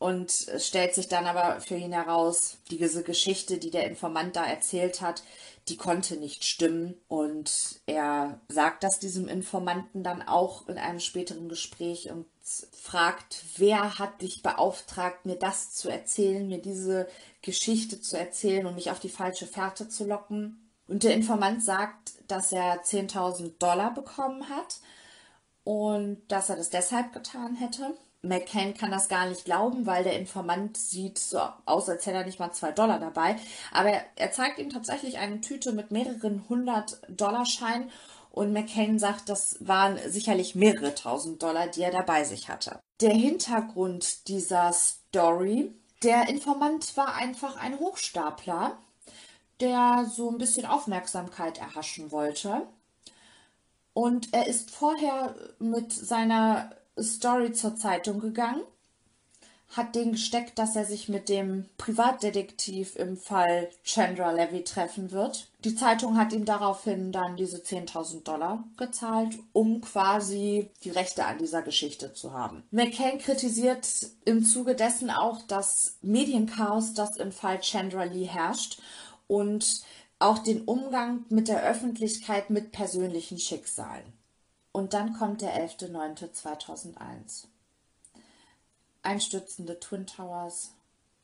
und 0.04 0.48
es 0.48 0.66
stellt 0.66 0.94
sich 0.94 1.08
dann 1.08 1.24
aber 1.24 1.62
für 1.62 1.76
ihn 1.76 1.92
heraus, 1.92 2.58
diese 2.70 3.02
Geschichte, 3.02 3.56
die 3.56 3.70
der 3.70 3.86
Informant 3.86 4.36
da 4.36 4.44
erzählt 4.44 5.00
hat, 5.00 5.22
die 5.68 5.78
konnte 5.78 6.16
nicht 6.16 6.44
stimmen. 6.44 7.00
Und 7.08 7.80
er 7.86 8.38
sagt 8.48 8.82
das 8.82 8.98
diesem 8.98 9.28
Informanten 9.28 10.02
dann 10.02 10.20
auch 10.20 10.68
in 10.68 10.76
einem 10.76 11.00
späteren 11.00 11.48
Gespräch 11.48 12.10
und 12.10 12.26
fragt, 12.72 13.42
wer 13.56 13.98
hat 13.98 14.20
dich 14.20 14.42
beauftragt, 14.42 15.24
mir 15.24 15.36
das 15.36 15.74
zu 15.74 15.88
erzählen, 15.88 16.46
mir 16.46 16.60
diese 16.60 17.08
Geschichte 17.40 18.00
zu 18.00 18.18
erzählen 18.18 18.66
und 18.66 18.74
mich 18.74 18.90
auf 18.90 19.00
die 19.00 19.08
falsche 19.08 19.46
Fährte 19.46 19.88
zu 19.88 20.04
locken. 20.04 20.70
Und 20.86 21.02
der 21.02 21.14
Informant 21.14 21.64
sagt, 21.64 22.12
dass 22.28 22.52
er 22.52 22.82
10.000 22.82 23.58
Dollar 23.58 23.94
bekommen 23.94 24.48
hat 24.50 24.80
und 25.64 26.20
dass 26.28 26.50
er 26.50 26.56
das 26.56 26.68
deshalb 26.68 27.14
getan 27.14 27.56
hätte. 27.56 27.96
McCain 28.20 28.74
kann 28.74 28.90
das 28.90 29.08
gar 29.08 29.26
nicht 29.26 29.44
glauben, 29.44 29.86
weil 29.86 30.04
der 30.04 30.18
Informant 30.18 30.76
sieht 30.76 31.18
so 31.18 31.40
aus, 31.66 31.88
als 31.88 32.06
hätte 32.06 32.18
er 32.18 32.26
nicht 32.26 32.38
mal 32.38 32.52
zwei 32.52 32.72
Dollar 32.72 32.98
dabei. 32.98 33.36
Aber 33.72 33.90
er, 34.16 34.32
zeigt 34.32 34.58
ihm 34.58 34.70
tatsächlich 34.70 35.18
eine 35.18 35.40
Tüte 35.40 35.72
mit 35.72 35.90
mehreren 35.90 36.44
hundert 36.48 37.00
Dollar 37.08 37.44
Scheinen 37.44 37.90
und 38.34 38.52
McCain 38.52 38.98
sagt, 38.98 39.28
das 39.28 39.56
waren 39.60 39.96
sicherlich 40.10 40.56
mehrere 40.56 40.94
tausend 40.96 41.40
Dollar, 41.42 41.68
die 41.68 41.82
er 41.82 41.92
dabei 41.92 42.24
sich 42.24 42.48
hatte. 42.48 42.80
Der 43.00 43.12
Hintergrund 43.14 44.26
dieser 44.26 44.72
Story, 44.72 45.72
der 46.02 46.28
Informant 46.28 46.96
war 46.96 47.14
einfach 47.14 47.56
ein 47.56 47.78
Hochstapler, 47.78 48.76
der 49.60 50.10
so 50.12 50.30
ein 50.30 50.38
bisschen 50.38 50.66
Aufmerksamkeit 50.66 51.58
erhaschen 51.58 52.10
wollte. 52.10 52.66
Und 53.92 54.34
er 54.34 54.48
ist 54.48 54.72
vorher 54.72 55.36
mit 55.60 55.92
seiner 55.92 56.70
Story 56.98 57.52
zur 57.52 57.76
Zeitung 57.76 58.18
gegangen, 58.18 58.64
hat 59.76 59.94
den 59.94 60.12
gesteckt, 60.12 60.58
dass 60.58 60.76
er 60.76 60.84
sich 60.84 61.08
mit 61.08 61.28
dem 61.28 61.66
Privatdetektiv 61.78 62.96
im 62.96 63.16
Fall 63.16 63.70
Chandra 63.82 64.30
Levy 64.30 64.64
treffen 64.64 65.10
wird. 65.10 65.48
Die 65.64 65.74
Zeitung 65.74 66.16
hat 66.16 66.32
ihm 66.32 66.44
daraufhin 66.44 67.12
dann 67.12 67.36
diese 67.36 67.58
10.000 67.58 68.22
Dollar 68.22 68.64
gezahlt, 68.76 69.38
um 69.52 69.80
quasi 69.80 70.70
die 70.84 70.90
Rechte 70.90 71.24
an 71.24 71.38
dieser 71.38 71.62
Geschichte 71.62 72.12
zu 72.12 72.32
haben. 72.32 72.62
McCain 72.70 73.18
kritisiert 73.18 73.86
im 74.24 74.44
Zuge 74.44 74.74
dessen 74.74 75.10
auch 75.10 75.42
das 75.48 75.96
Medienchaos, 76.02 76.94
das 76.94 77.16
im 77.16 77.32
Fall 77.32 77.60
Chandra 77.60 78.04
Lee 78.04 78.26
herrscht 78.26 78.80
und 79.26 79.82
auch 80.18 80.38
den 80.38 80.62
Umgang 80.62 81.24
mit 81.28 81.48
der 81.48 81.62
Öffentlichkeit 81.64 82.50
mit 82.50 82.72
persönlichen 82.72 83.38
Schicksalen. 83.38 84.12
Und 84.72 84.92
dann 84.92 85.14
kommt 85.14 85.40
der 85.40 85.54
11.09.2001. 85.68 87.46
Einstürzende 89.04 89.78
Twin 89.80 90.06
Towers, 90.06 90.72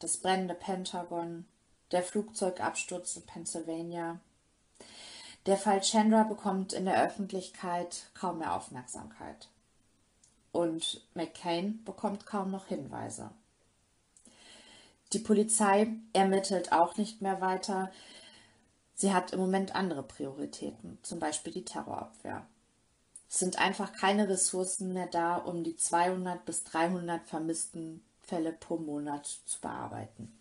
das 0.01 0.19
brennende 0.19 0.55
Pentagon, 0.55 1.47
der 1.93 2.03
Flugzeugabsturz 2.03 3.17
in 3.17 3.23
Pennsylvania. 3.23 4.21
Der 5.47 5.57
Fall 5.57 5.83
Chandra 5.83 6.25
bekommt 6.25 6.75
in 6.75 6.85
der 6.85 7.03
Öffentlichkeit 7.03 8.11
kaum 8.13 8.39
mehr 8.39 8.55
Aufmerksamkeit. 8.55 9.49
Und 10.53 11.01
McCain 11.15 11.83
bekommt 11.85 12.27
kaum 12.27 12.51
noch 12.51 12.67
Hinweise. 12.67 13.31
Die 15.15 15.19
Polizei 15.19 15.89
ermittelt 16.13 16.73
auch 16.73 16.99
nicht 16.99 17.23
mehr 17.23 17.41
weiter. 17.41 17.91
Sie 18.95 19.15
hat 19.15 19.33
im 19.33 19.41
Moment 19.41 19.75
andere 19.75 20.03
Prioritäten, 20.03 20.99
zum 21.03 21.19
Beispiel 21.19 21.55
die 21.55 21.65
Terrorabwehr. 21.65 22.47
Sind 23.33 23.61
einfach 23.61 23.93
keine 23.93 24.29
Ressourcen 24.29 24.93
mehr 24.93 25.07
da, 25.07 25.37
um 25.37 25.63
die 25.63 25.77
200 25.77 26.45
bis 26.45 26.65
300 26.65 27.25
vermissten 27.29 28.03
Fälle 28.23 28.53
pro 28.53 28.77
Monat 28.77 29.25
zu 29.47 29.61
bearbeiten. 29.61 30.37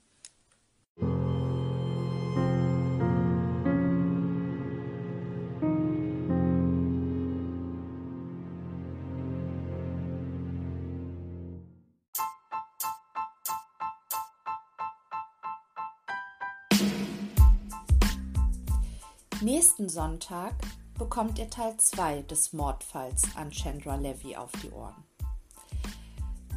Nächsten 19.41 19.89
Sonntag 19.89 20.55
bekommt 20.99 21.39
ihr 21.39 21.49
Teil 21.49 21.77
2 21.77 22.23
des 22.23 22.51
Mordfalls 22.51 23.23
an 23.35 23.51
Chandra 23.51 23.95
Levy 23.95 24.35
auf 24.35 24.51
die 24.61 24.69
Ohren. 24.69 25.05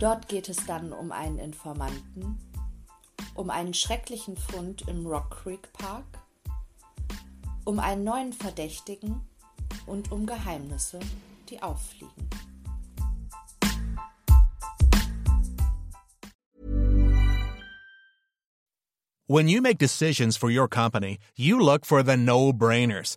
Dort 0.00 0.28
geht 0.28 0.48
es 0.48 0.66
dann 0.66 0.92
um 0.92 1.12
einen 1.12 1.38
Informanten, 1.38 2.38
um 3.34 3.50
einen 3.50 3.72
schrecklichen 3.72 4.36
Fund 4.36 4.82
im 4.88 5.06
Rock 5.06 5.30
Creek 5.30 5.72
Park, 5.72 6.04
um 7.64 7.78
einen 7.78 8.02
neuen 8.02 8.32
Verdächtigen 8.32 9.20
und 9.86 10.10
um 10.10 10.26
Geheimnisse, 10.26 10.98
die 11.48 11.62
auffliegen. 11.62 12.28
When 19.28 19.48
you 19.48 19.62
make 19.62 19.78
decisions 19.78 20.36
for 20.36 20.50
your 20.50 20.68
company, 20.68 21.18
you 21.36 21.58
look 21.58 21.86
for 21.86 22.02
the 22.02 22.16
no-brainers. 22.16 23.16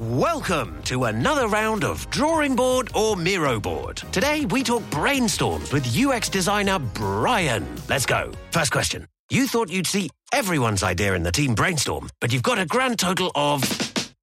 Welcome 0.00 0.82
to 0.84 1.04
another 1.04 1.46
round 1.46 1.84
of 1.84 2.08
Drawing 2.08 2.56
Board 2.56 2.90
or 2.94 3.16
Miro 3.16 3.60
Board. 3.60 3.98
Today 4.12 4.46
we 4.46 4.62
talk 4.62 4.82
brainstorms 4.84 5.74
with 5.74 5.94
UX 5.94 6.30
designer 6.30 6.78
Brian. 6.78 7.66
Let's 7.86 8.06
go. 8.06 8.32
First 8.50 8.72
question. 8.72 9.06
You 9.30 9.46
thought 9.46 9.68
you'd 9.68 9.86
see 9.86 10.08
everyone's 10.32 10.82
idea 10.82 11.12
in 11.12 11.22
the 11.22 11.30
team 11.30 11.54
brainstorm, 11.54 12.08
but 12.18 12.32
you've 12.32 12.42
got 12.42 12.58
a 12.58 12.64
grand 12.64 12.98
total 12.98 13.30
of 13.34 13.62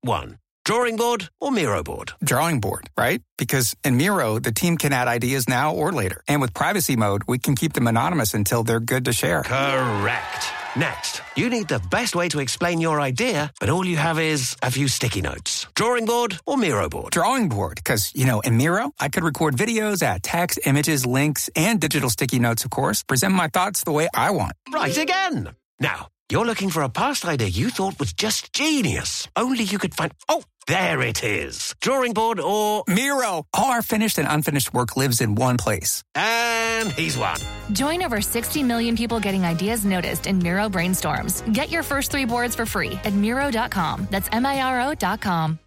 one. 0.02 0.40
Drawing 0.66 0.96
board 0.96 1.30
or 1.40 1.52
Miro 1.52 1.84
board? 1.84 2.12
Drawing 2.24 2.60
board, 2.60 2.90
right? 2.98 3.22
Because 3.38 3.76
in 3.84 3.98
Miro, 3.98 4.40
the 4.40 4.52
team 4.52 4.80
can 4.80 4.94
add 4.94 5.08
ideas 5.08 5.48
now 5.48 5.76
or 5.76 5.92
later. 5.92 6.24
And 6.28 6.42
with 6.42 6.56
privacy 6.56 6.96
mode, 6.96 7.22
we 7.28 7.38
can 7.38 7.54
keep 7.54 7.74
them 7.74 7.86
anonymous 7.86 8.34
until 8.34 8.64
they're 8.64 8.80
good 8.80 9.06
to 9.06 9.14
share. 9.14 9.44
Correct. 9.44 10.48
Next, 10.76 11.22
you 11.36 11.50
need 11.50 11.68
the 11.68 11.80
best 11.80 12.16
way 12.16 12.30
to 12.30 12.40
explain 12.40 12.82
your 12.82 13.02
idea, 13.02 13.52
but 13.60 13.70
all 13.70 13.86
you 13.86 13.98
have 13.98 14.20
is 14.20 14.56
a 14.62 14.70
few 14.70 14.88
sticky 14.88 15.22
notes. 15.22 15.66
Drawing 15.76 16.06
board 16.06 16.40
or 16.46 16.58
Miro 16.58 16.90
board? 16.90 17.12
Drawing 17.12 17.50
board, 17.50 17.76
because, 17.76 18.12
you 18.14 18.26
know, 18.26 18.42
in 18.42 18.58
Miro, 18.58 18.92
I 19.00 19.10
could 19.10 19.24
record 19.24 19.56
videos, 19.56 20.04
add 20.04 20.24
text, 20.24 20.60
images, 20.66 21.06
links, 21.06 21.50
and 21.56 21.80
digital 21.80 22.10
sticky 22.10 22.40
notes, 22.40 22.64
of 22.66 22.72
course, 22.72 23.02
present 23.04 23.34
my 23.34 23.48
thoughts 23.48 23.84
the 23.84 23.92
way 23.92 24.08
I 24.14 24.32
want. 24.32 24.54
Right 24.72 24.98
again. 24.98 25.56
Now, 25.80 26.10
you're 26.30 26.46
looking 26.46 26.70
for 26.70 26.82
a 26.84 26.90
past 26.90 27.26
idea 27.26 27.48
you 27.48 27.70
thought 27.70 28.00
was 28.00 28.14
just 28.14 28.54
genius. 28.54 29.28
Only 29.36 29.64
you 29.64 29.80
could 29.80 29.96
find. 29.96 30.12
Oh, 30.28 30.44
there 30.68 31.02
it 31.02 31.24
is. 31.24 31.74
Drawing 31.82 32.14
board 32.14 32.40
or. 32.40 32.84
Miro! 32.88 33.44
All 33.54 33.72
our 33.72 33.82
finished 33.82 34.18
and 34.18 34.28
unfinished 34.30 34.74
work 34.74 34.96
lives 34.96 35.22
in 35.22 35.36
one 35.36 35.58
place. 35.58 36.02
And 36.16 36.92
he's 36.92 37.18
one. 37.18 37.40
Join 37.74 38.04
over 38.04 38.22
60 38.22 38.64
million 38.64 38.96
people 38.96 39.20
getting 39.20 39.44
ideas 39.46 39.86
noticed 39.86 40.28
in 40.28 40.40
Miro 40.40 40.70
brainstorms. 40.70 41.42
Get 41.54 41.72
your 41.72 41.84
first 41.84 42.12
three 42.12 42.26
boards 42.26 42.56
for 42.56 42.66
free 42.66 43.00
at 43.04 43.14
Miro.com. 43.14 44.08
That's 44.12 44.30
M 44.32 44.46
I 44.46 44.62
R 44.62 44.92
O.com. 44.92 45.60